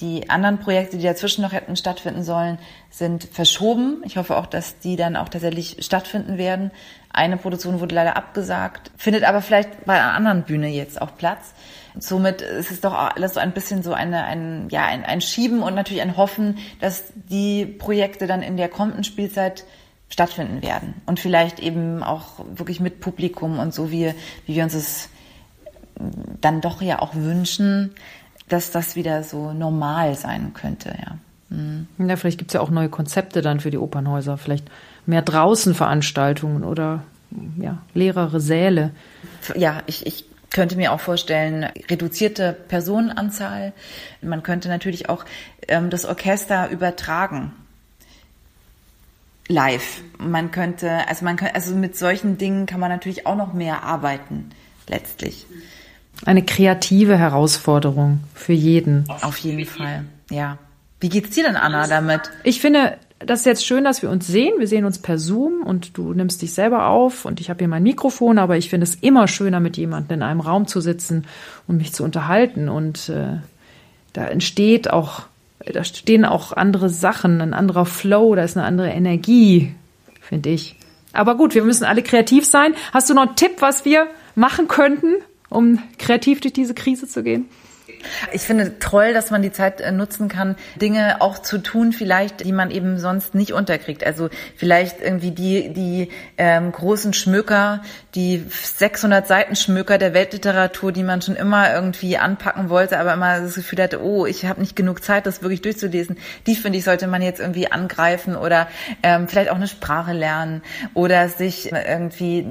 Die 0.00 0.28
anderen 0.30 0.58
Projekte, 0.58 0.96
die 0.96 1.04
dazwischen 1.04 1.42
noch 1.42 1.52
hätten 1.52 1.76
stattfinden 1.76 2.24
sollen, 2.24 2.58
sind 2.90 3.24
verschoben. 3.24 4.02
Ich 4.04 4.16
hoffe 4.16 4.36
auch, 4.36 4.46
dass 4.46 4.78
die 4.78 4.96
dann 4.96 5.14
auch 5.14 5.28
tatsächlich 5.28 5.76
stattfinden 5.80 6.36
werden. 6.38 6.70
Eine 7.10 7.36
Produktion 7.36 7.80
wurde 7.80 7.94
leider 7.94 8.16
abgesagt, 8.16 8.90
findet 8.96 9.24
aber 9.24 9.40
vielleicht 9.40 9.84
bei 9.84 9.94
einer 9.94 10.14
anderen 10.14 10.42
Bühne 10.42 10.68
jetzt 10.68 11.00
auch 11.00 11.16
Platz. 11.16 11.52
Somit 11.98 12.42
ist 12.42 12.70
es 12.70 12.80
doch 12.80 12.94
alles 12.94 13.34
so 13.34 13.40
ein 13.40 13.52
bisschen 13.52 13.82
so 13.82 13.92
eine, 13.92 14.24
ein, 14.24 14.68
ja, 14.70 14.84
ein, 14.84 15.04
ein 15.04 15.20
Schieben 15.20 15.62
und 15.62 15.74
natürlich 15.74 16.02
ein 16.02 16.16
Hoffen, 16.16 16.58
dass 16.80 17.04
die 17.14 17.66
Projekte 17.66 18.26
dann 18.26 18.42
in 18.42 18.56
der 18.56 18.68
kommenden 18.68 19.04
Spielzeit 19.04 19.64
stattfinden 20.08 20.62
werden 20.62 20.94
und 21.06 21.18
vielleicht 21.18 21.58
eben 21.58 22.02
auch 22.02 22.44
wirklich 22.54 22.80
mit 22.80 23.00
Publikum 23.00 23.58
und 23.58 23.74
so 23.74 23.90
wie, 23.90 24.14
wie 24.46 24.54
wir 24.54 24.62
uns 24.62 24.74
es 24.74 25.08
dann 26.40 26.60
doch 26.60 26.82
ja 26.82 27.00
auch 27.00 27.14
wünschen, 27.14 27.92
dass 28.48 28.70
das 28.70 28.94
wieder 28.94 29.22
so 29.24 29.52
normal 29.52 30.14
sein 30.14 30.52
könnte, 30.54 30.90
ja. 30.90 31.18
Mhm. 31.48 31.86
Ja, 31.98 32.16
vielleicht 32.16 32.38
gibt's 32.38 32.54
ja 32.54 32.60
auch 32.60 32.70
neue 32.70 32.88
Konzepte 32.88 33.40
dann 33.40 33.60
für 33.60 33.70
die 33.70 33.78
Opernhäuser, 33.78 34.36
vielleicht 34.36 34.68
mehr 35.06 35.22
draußen 35.22 35.74
Veranstaltungen 35.74 36.64
oder 36.64 37.02
ja, 37.58 37.78
leerere 37.94 38.40
Säle. 38.40 38.90
Ja, 39.54 39.82
ich, 39.86 40.06
ich 40.06 40.24
könnte 40.56 40.76
mir 40.76 40.90
auch 40.92 41.00
vorstellen, 41.00 41.64
reduzierte 41.90 42.54
Personenanzahl. 42.54 43.74
Man 44.22 44.42
könnte 44.42 44.68
natürlich 44.68 45.10
auch 45.10 45.26
ähm, 45.68 45.90
das 45.90 46.06
Orchester 46.06 46.70
übertragen. 46.70 47.52
Live. 49.48 50.00
Man 50.18 50.50
könnte, 50.50 51.06
also 51.08 51.26
man 51.26 51.36
kann, 51.36 51.50
also 51.52 51.74
mit 51.74 51.98
solchen 51.98 52.38
Dingen 52.38 52.64
kann 52.64 52.80
man 52.80 52.90
natürlich 52.90 53.26
auch 53.26 53.36
noch 53.36 53.52
mehr 53.52 53.82
arbeiten, 53.82 54.48
letztlich. 54.88 55.46
Eine 56.24 56.42
kreative 56.42 57.18
Herausforderung 57.18 58.24
für 58.32 58.54
jeden. 58.54 59.04
Auf 59.10 59.36
jeden 59.36 59.66
Fall, 59.66 60.06
ja. 60.30 60.56
Wie 61.00 61.10
geht's 61.10 61.34
dir 61.34 61.44
denn, 61.44 61.56
Anna, 61.56 61.86
damit? 61.86 62.30
Ich 62.44 62.62
finde, 62.62 62.96
das 63.18 63.40
ist 63.40 63.46
jetzt 63.46 63.66
schön, 63.66 63.84
dass 63.84 64.02
wir 64.02 64.10
uns 64.10 64.26
sehen. 64.26 64.54
Wir 64.58 64.68
sehen 64.68 64.84
uns 64.84 64.98
per 64.98 65.18
Zoom 65.18 65.62
und 65.62 65.96
du 65.96 66.12
nimmst 66.12 66.42
dich 66.42 66.52
selber 66.52 66.88
auf 66.88 67.24
und 67.24 67.40
ich 67.40 67.48
habe 67.48 67.60
hier 67.60 67.68
mein 67.68 67.82
Mikrofon, 67.82 68.38
aber 68.38 68.56
ich 68.58 68.68
finde 68.68 68.84
es 68.84 68.94
immer 68.96 69.26
schöner, 69.26 69.60
mit 69.60 69.76
jemandem 69.76 70.18
in 70.18 70.22
einem 70.22 70.40
Raum 70.40 70.66
zu 70.66 70.80
sitzen 70.80 71.26
und 71.66 71.78
mich 71.78 71.94
zu 71.94 72.04
unterhalten. 72.04 72.68
Und 72.68 73.08
äh, 73.08 73.38
da 74.12 74.26
entsteht 74.26 74.90
auch, 74.90 75.22
da 75.72 75.82
stehen 75.82 76.26
auch 76.26 76.52
andere 76.52 76.90
Sachen, 76.90 77.40
ein 77.40 77.54
anderer 77.54 77.86
Flow, 77.86 78.34
da 78.34 78.42
ist 78.42 78.56
eine 78.56 78.66
andere 78.66 78.90
Energie, 78.90 79.74
finde 80.20 80.50
ich. 80.50 80.76
Aber 81.14 81.36
gut, 81.36 81.54
wir 81.54 81.64
müssen 81.64 81.84
alle 81.84 82.02
kreativ 82.02 82.44
sein. 82.44 82.74
Hast 82.92 83.08
du 83.08 83.14
noch 83.14 83.26
einen 83.26 83.36
Tipp, 83.36 83.56
was 83.60 83.86
wir 83.86 84.08
machen 84.34 84.68
könnten, 84.68 85.14
um 85.48 85.78
kreativ 85.98 86.42
durch 86.42 86.52
diese 86.52 86.74
Krise 86.74 87.08
zu 87.08 87.22
gehen? 87.22 87.46
Ich 88.32 88.42
finde 88.42 88.78
toll, 88.78 89.12
dass 89.12 89.30
man 89.30 89.42
die 89.42 89.52
Zeit 89.52 89.80
äh, 89.80 89.92
nutzen 89.92 90.28
kann, 90.28 90.56
Dinge 90.80 91.20
auch 91.20 91.38
zu 91.38 91.58
tun, 91.58 91.92
vielleicht, 91.92 92.44
die 92.44 92.52
man 92.52 92.70
eben 92.70 92.98
sonst 92.98 93.34
nicht 93.34 93.52
unterkriegt. 93.52 94.04
Also 94.04 94.28
vielleicht 94.56 95.00
irgendwie 95.00 95.30
die, 95.30 95.72
die 95.72 96.10
ähm, 96.38 96.72
großen 96.72 97.12
Schmöker, 97.12 97.82
die 98.14 98.44
600 98.48 99.26
Seiten 99.26 99.56
Schmöker 99.56 99.98
der 99.98 100.14
Weltliteratur, 100.14 100.92
die 100.92 101.02
man 101.02 101.22
schon 101.22 101.36
immer 101.36 101.72
irgendwie 101.72 102.18
anpacken 102.18 102.68
wollte, 102.68 102.98
aber 102.98 103.14
immer 103.14 103.40
das 103.40 103.54
Gefühl 103.54 103.82
hatte, 103.82 104.02
oh, 104.02 104.26
ich 104.26 104.46
habe 104.46 104.60
nicht 104.60 104.76
genug 104.76 105.02
Zeit, 105.02 105.26
das 105.26 105.42
wirklich 105.42 105.62
durchzulesen. 105.62 106.16
Die 106.46 106.54
finde 106.54 106.78
ich, 106.78 106.84
sollte 106.84 107.06
man 107.06 107.22
jetzt 107.22 107.40
irgendwie 107.40 107.70
angreifen 107.70 108.36
oder 108.36 108.68
ähm, 109.02 109.28
vielleicht 109.28 109.50
auch 109.50 109.56
eine 109.56 109.68
Sprache 109.68 110.12
lernen 110.12 110.62
oder 110.94 111.28
sich 111.28 111.72
irgendwie 111.72 112.46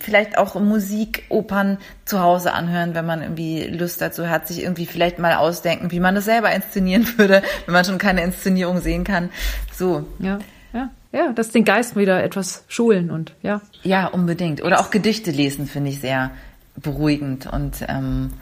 vielleicht 0.00 0.38
auch 0.38 0.54
Musik, 0.56 1.24
Opern 1.28 1.78
zu 2.04 2.20
Hause 2.20 2.52
anhören, 2.52 2.94
wenn 2.94 3.06
man 3.06 3.22
irgendwie 3.22 3.64
Lust 3.64 4.00
dazu 4.00 4.28
hat, 4.28 4.46
sich 4.46 4.62
irgendwie 4.62 4.75
vielleicht 4.84 5.18
mal 5.18 5.34
ausdenken, 5.36 5.90
wie 5.90 6.00
man 6.00 6.14
es 6.16 6.26
selber 6.26 6.52
inszenieren 6.52 7.06
würde, 7.16 7.42
wenn 7.64 7.72
man 7.72 7.86
schon 7.86 7.96
keine 7.96 8.22
Inszenierung 8.22 8.80
sehen 8.82 9.04
kann. 9.04 9.30
So. 9.72 10.06
Ja. 10.18 10.38
Ja, 10.74 10.90
ja, 11.10 11.32
das 11.32 11.50
den 11.50 11.64
Geist 11.64 11.96
wieder 11.96 12.22
etwas 12.22 12.64
schulen 12.68 13.10
und 13.10 13.32
ja. 13.42 13.62
Ja, 13.82 14.08
unbedingt. 14.08 14.62
Oder 14.62 14.80
auch 14.80 14.90
Gedichte 14.90 15.30
lesen 15.30 15.66
finde 15.66 15.88
ich 15.88 16.00
sehr 16.00 16.32
beruhigend 16.76 17.46
und 17.46 17.76
ähm, 17.88 18.34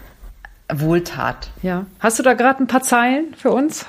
Wohltat. 0.72 1.50
Ja. 1.62 1.86
Hast 2.00 2.18
du 2.18 2.24
da 2.24 2.34
gerade 2.34 2.64
ein 2.64 2.66
paar 2.66 2.82
Zeilen 2.82 3.34
für 3.36 3.52
uns? 3.52 3.86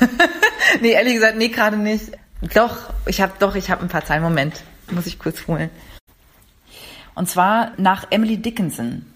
nee, 0.80 0.92
ehrlich 0.92 1.14
gesagt, 1.14 1.36
nee, 1.36 1.48
gerade 1.48 1.76
nicht. 1.76 2.12
Doch, 2.54 2.90
ich 3.06 3.20
habe 3.20 3.32
doch, 3.38 3.54
ich 3.54 3.70
habe 3.70 3.82
ein 3.82 3.88
paar 3.88 4.04
Zeilen. 4.04 4.22
Moment, 4.22 4.62
muss 4.90 5.06
ich 5.06 5.18
kurz 5.18 5.46
holen. 5.46 5.70
Und 7.14 7.28
zwar 7.28 7.72
nach 7.76 8.06
Emily 8.10 8.36
Dickinson. 8.36 9.06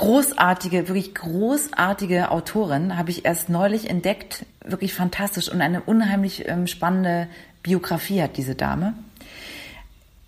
Großartige, 0.00 0.88
wirklich 0.88 1.14
großartige 1.14 2.30
Autorin 2.30 2.96
habe 2.96 3.10
ich 3.10 3.26
erst 3.26 3.50
neulich 3.50 3.90
entdeckt. 3.90 4.46
Wirklich 4.64 4.94
fantastisch 4.94 5.50
und 5.50 5.60
eine 5.60 5.82
unheimlich 5.82 6.48
ähm, 6.48 6.66
spannende 6.66 7.28
Biografie 7.62 8.22
hat 8.22 8.38
diese 8.38 8.54
Dame. 8.54 8.94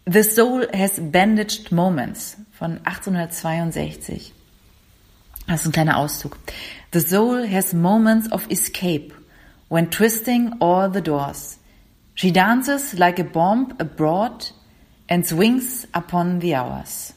The 0.04 0.24
Soul 0.24 0.68
Has 0.76 1.00
Bandaged 1.00 1.72
Moments 1.72 2.37
von 2.52 2.80
1862. 2.85 4.35
Das 5.46 5.62
ist 5.62 5.68
ein 5.68 5.72
kleiner 5.72 5.96
Auszug. 5.96 6.37
The 6.92 7.00
soul 7.00 7.48
has 7.50 7.72
moments 7.72 8.30
of 8.30 8.46
escape 8.50 9.14
when 9.70 9.90
twisting 9.90 10.54
all 10.61 10.92
the 10.92 11.00
doors. 11.00 11.58
She 12.14 12.30
dances 12.30 12.92
like 12.92 13.18
a 13.18 13.24
bomb 13.24 13.72
abroad 13.78 14.52
and 15.08 15.26
swings 15.26 15.88
upon 15.94 16.42
the 16.42 16.56
hours. 16.56 17.14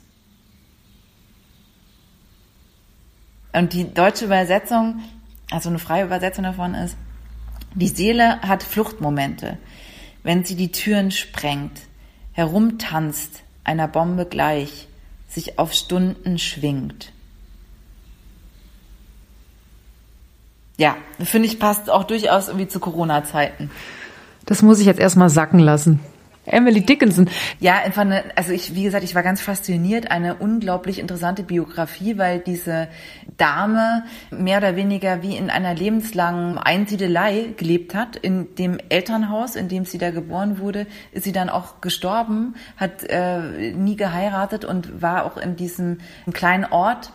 Und 3.55 3.71
die 3.71 3.93
deutsche 3.93 4.25
Übersetzung, 4.25 5.01
also 5.49 5.69
eine 5.69 5.79
freie 5.79 6.03
Übersetzung 6.03 6.43
davon 6.43 6.75
ist, 6.75 6.97
die 7.73 7.87
Seele 7.87 8.41
hat 8.41 8.63
Fluchtmomente, 8.63 9.57
wenn 10.23 10.43
sie 10.43 10.55
die 10.55 10.71
Türen 10.71 11.09
sprengt, 11.11 11.79
herumtanzt, 12.33 13.43
einer 13.63 13.87
Bombe 13.87 14.25
gleich, 14.25 14.87
sich 15.29 15.57
auf 15.57 15.73
Stunden 15.73 16.37
schwingt. 16.37 17.13
Ja, 20.77 20.97
finde 21.23 21.47
ich 21.47 21.57
passt 21.57 21.89
auch 21.89 22.03
durchaus 22.03 22.49
irgendwie 22.49 22.67
zu 22.67 22.81
Corona-Zeiten. 22.81 23.71
Das 24.45 24.61
muss 24.61 24.79
ich 24.79 24.85
jetzt 24.85 24.99
erstmal 24.99 25.29
sacken 25.29 25.59
lassen. 25.59 26.01
Emily 26.45 26.81
Dickinson. 26.81 27.29
Ja, 27.59 27.77
einfach 27.77 28.01
eine, 28.01 28.23
also 28.35 28.51
ich, 28.51 28.75
wie 28.75 28.83
gesagt, 28.83 29.03
ich 29.03 29.15
war 29.15 29.23
ganz 29.23 29.41
fasziniert, 29.41 30.11
eine 30.11 30.35
unglaublich 30.35 30.99
interessante 30.99 31.43
Biografie, 31.43 32.17
weil 32.17 32.39
diese 32.39 32.87
Dame 33.37 34.03
mehr 34.31 34.59
oder 34.59 34.75
weniger 34.75 35.23
wie 35.23 35.35
in 35.35 35.49
einer 35.49 35.73
lebenslangen 35.73 36.57
Einsiedelei 36.57 37.53
gelebt 37.57 37.95
hat. 37.95 38.15
In 38.15 38.55
dem 38.55 38.77
Elternhaus, 38.89 39.55
in 39.55 39.69
dem 39.69 39.85
sie 39.85 39.97
da 39.97 40.11
geboren 40.11 40.59
wurde, 40.59 40.87
ist 41.11 41.23
sie 41.23 41.31
dann 41.31 41.49
auch 41.49 41.81
gestorben, 41.81 42.55
hat 42.77 43.03
äh, 43.03 43.71
nie 43.71 43.95
geheiratet 43.95 44.65
und 44.65 45.01
war 45.01 45.25
auch 45.25 45.37
in 45.37 45.55
diesem 45.55 45.99
kleinen 46.31 46.65
Ort 46.65 47.11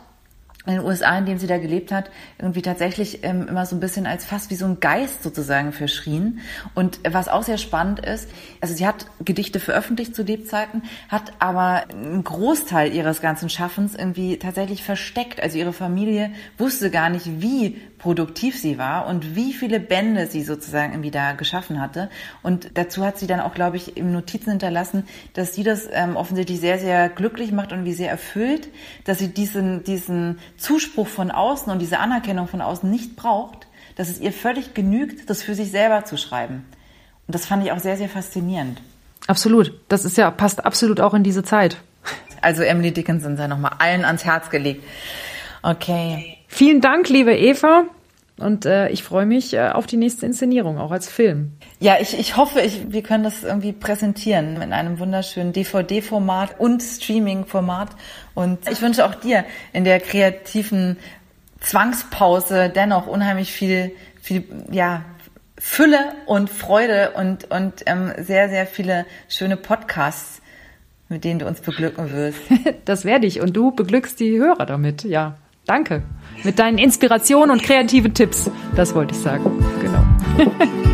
in 0.70 0.78
den 0.78 0.87
USA, 0.87 1.18
in 1.18 1.26
dem 1.26 1.38
sie 1.38 1.46
da 1.46 1.59
gelebt 1.59 1.92
hat, 1.92 2.11
irgendwie 2.38 2.62
tatsächlich 2.62 3.24
ähm, 3.24 3.48
immer 3.48 3.66
so 3.66 3.76
ein 3.76 3.80
bisschen 3.80 4.06
als 4.06 4.24
fast 4.24 4.50
wie 4.50 4.54
so 4.54 4.64
ein 4.66 4.80
Geist 4.80 5.22
sozusagen 5.22 5.72
verschrien. 5.72 6.40
Und 6.74 7.00
was 7.09 7.28
auch 7.28 7.42
sehr 7.42 7.59
spannend 7.59 8.00
ist, 8.00 8.30
also 8.61 8.74
sie 8.74 8.87
hat 8.87 9.06
Gedichte 9.24 9.61
veröffentlicht 9.61 10.14
zu 10.14 10.22
Lebzeiten, 10.22 10.83
hat 11.09 11.33
aber 11.38 11.85
einen 11.90 12.24
Großteil 12.24 12.92
ihres 12.92 13.20
ganzen 13.20 13.48
Schaffens 13.48 13.94
irgendwie 13.94 14.38
tatsächlich 14.38 14.83
versteckt. 14.83 15.42
Also 15.42 15.59
ihre 15.59 15.72
Familie 15.72 16.33
wusste 16.59 16.90
gar 16.90 17.11
nicht, 17.11 17.40
wie 17.40 17.80
produktiv 18.00 18.58
sie 18.58 18.78
war 18.78 19.06
und 19.06 19.36
wie 19.36 19.52
viele 19.52 19.78
Bände 19.78 20.26
sie 20.26 20.42
sozusagen 20.42 20.92
irgendwie 20.92 21.10
da 21.10 21.32
geschaffen 21.32 21.80
hatte. 21.80 22.10
Und 22.42 22.70
dazu 22.74 23.04
hat 23.04 23.18
sie 23.18 23.26
dann 23.26 23.40
auch, 23.40 23.54
glaube 23.54 23.76
ich, 23.76 23.96
im 23.96 24.12
Notizen 24.12 24.50
hinterlassen, 24.50 25.06
dass 25.34 25.54
sie 25.54 25.62
das 25.62 25.88
ähm, 25.92 26.16
offensichtlich 26.16 26.60
sehr, 26.60 26.78
sehr 26.78 27.08
glücklich 27.08 27.52
macht 27.52 27.72
und 27.72 27.84
wie 27.84 27.92
sehr 27.92 28.10
erfüllt, 28.10 28.68
dass 29.04 29.18
sie 29.18 29.28
diesen, 29.28 29.84
diesen 29.84 30.38
Zuspruch 30.56 31.06
von 31.06 31.30
außen 31.30 31.70
und 31.70 31.78
diese 31.78 31.98
Anerkennung 31.98 32.48
von 32.48 32.62
außen 32.62 32.90
nicht 32.90 33.16
braucht, 33.16 33.66
dass 33.96 34.08
es 34.08 34.18
ihr 34.18 34.32
völlig 34.32 34.74
genügt, 34.74 35.28
das 35.28 35.42
für 35.42 35.54
sich 35.54 35.70
selber 35.70 36.04
zu 36.04 36.16
schreiben. 36.16 36.64
Und 37.26 37.34
das 37.34 37.46
fand 37.46 37.64
ich 37.64 37.70
auch 37.70 37.78
sehr, 37.78 37.96
sehr 37.96 38.08
faszinierend. 38.08 38.80
Absolut. 39.26 39.74
Das 39.88 40.04
ist 40.04 40.16
ja, 40.16 40.30
passt 40.30 40.64
absolut 40.64 41.00
auch 41.00 41.14
in 41.14 41.22
diese 41.22 41.44
Zeit. 41.44 41.76
Also 42.40 42.62
Emily 42.62 42.92
Dickinson 42.92 43.36
sei 43.36 43.46
nochmal 43.46 43.72
allen 43.78 44.06
ans 44.06 44.24
Herz 44.24 44.48
gelegt. 44.48 44.82
Okay. 45.62 46.39
Vielen 46.52 46.80
Dank, 46.80 47.08
liebe 47.08 47.34
Eva. 47.34 47.84
Und 48.36 48.66
äh, 48.66 48.88
ich 48.88 49.04
freue 49.04 49.24
mich 49.24 49.54
äh, 49.54 49.68
auf 49.68 49.86
die 49.86 49.96
nächste 49.96 50.26
Inszenierung, 50.26 50.78
auch 50.78 50.90
als 50.90 51.08
Film. 51.08 51.52
Ja, 51.78 51.98
ich, 52.00 52.18
ich 52.18 52.36
hoffe, 52.36 52.60
ich, 52.60 52.92
wir 52.92 53.02
können 53.02 53.22
das 53.22 53.44
irgendwie 53.44 53.72
präsentieren 53.72 54.60
in 54.60 54.72
einem 54.72 54.98
wunderschönen 54.98 55.52
DVD-Format 55.52 56.58
und 56.58 56.82
Streaming-Format. 56.82 57.90
Und 58.34 58.68
ich 58.68 58.82
wünsche 58.82 59.06
auch 59.06 59.14
dir 59.14 59.44
in 59.72 59.84
der 59.84 60.00
kreativen 60.00 60.96
Zwangspause 61.60 62.68
dennoch 62.74 63.06
unheimlich 63.06 63.52
viel, 63.52 63.92
viel, 64.20 64.44
ja, 64.70 65.04
Fülle 65.56 66.14
und 66.26 66.50
Freude 66.50 67.12
und, 67.12 67.48
und 67.50 67.84
ähm, 67.86 68.12
sehr, 68.18 68.48
sehr 68.48 68.66
viele 68.66 69.06
schöne 69.28 69.56
Podcasts, 69.56 70.42
mit 71.08 71.22
denen 71.22 71.38
du 71.38 71.46
uns 71.46 71.60
beglücken 71.60 72.10
wirst. 72.12 72.40
Das 72.86 73.04
werde 73.04 73.26
ich 73.26 73.40
und 73.40 73.56
du 73.56 73.70
beglückst 73.70 74.18
die 74.18 74.36
Hörer 74.36 74.66
damit. 74.66 75.04
Ja, 75.04 75.36
danke. 75.64 76.02
Mit 76.44 76.59
deinen 76.59 76.79
Inspirationen 76.79 77.50
und 77.50 77.62
kreativen 77.62 78.14
Tipps. 78.14 78.50
Das 78.76 78.94
wollte 78.94 79.14
ich 79.14 79.20
sagen. 79.20 79.44
Genau. 79.81 80.50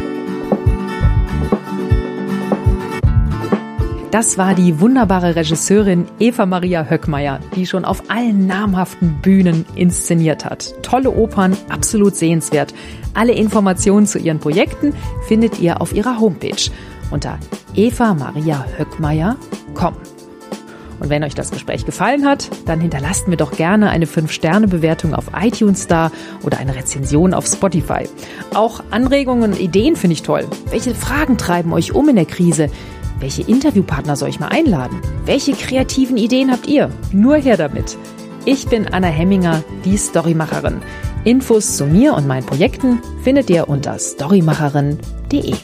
Das 4.16 4.38
war 4.38 4.54
die 4.54 4.80
wunderbare 4.80 5.36
Regisseurin 5.36 6.06
Eva 6.18 6.46
Maria 6.46 6.88
Höckmeier, 6.88 7.38
die 7.54 7.66
schon 7.66 7.84
auf 7.84 8.04
allen 8.08 8.46
namhaften 8.46 9.18
Bühnen 9.20 9.66
inszeniert 9.74 10.46
hat. 10.46 10.72
Tolle 10.82 11.10
Opern, 11.10 11.54
absolut 11.68 12.16
sehenswert. 12.16 12.72
Alle 13.12 13.32
Informationen 13.32 14.06
zu 14.06 14.18
ihren 14.18 14.38
Projekten 14.38 14.94
findet 15.28 15.60
ihr 15.60 15.82
auf 15.82 15.92
ihrer 15.92 16.18
Homepage 16.18 16.70
unter 17.10 17.38
evamariahöckmeier.com. 17.74 20.15
Und 21.00 21.10
wenn 21.10 21.24
euch 21.24 21.34
das 21.34 21.50
Gespräch 21.50 21.84
gefallen 21.84 22.26
hat, 22.26 22.50
dann 22.66 22.80
hinterlasst 22.80 23.28
mir 23.28 23.36
doch 23.36 23.52
gerne 23.52 23.90
eine 23.90 24.06
5-Sterne-Bewertung 24.06 25.14
auf 25.14 25.26
iTunes 25.38 25.86
da 25.86 26.10
oder 26.42 26.58
eine 26.58 26.74
Rezension 26.74 27.34
auf 27.34 27.46
Spotify. 27.46 28.08
Auch 28.54 28.82
Anregungen 28.90 29.52
und 29.52 29.60
Ideen 29.60 29.96
finde 29.96 30.14
ich 30.14 30.22
toll. 30.22 30.46
Welche 30.70 30.94
Fragen 30.94 31.38
treiben 31.38 31.72
euch 31.72 31.94
um 31.94 32.08
in 32.08 32.16
der 32.16 32.24
Krise? 32.24 32.70
Welche 33.20 33.42
Interviewpartner 33.42 34.16
soll 34.16 34.28
ich 34.28 34.40
mal 34.40 34.48
einladen? 34.48 35.00
Welche 35.24 35.52
kreativen 35.52 36.16
Ideen 36.16 36.50
habt 36.50 36.66
ihr? 36.66 36.90
Nur 37.12 37.36
her 37.36 37.56
damit. 37.56 37.96
Ich 38.44 38.68
bin 38.68 38.86
Anna 38.92 39.08
Hemminger, 39.08 39.64
die 39.84 39.96
Storymacherin. 39.96 40.80
Infos 41.24 41.76
zu 41.76 41.86
mir 41.86 42.14
und 42.14 42.28
meinen 42.28 42.46
Projekten 42.46 43.00
findet 43.24 43.50
ihr 43.50 43.68
unter 43.68 43.98
storymacherin.de. 43.98 45.54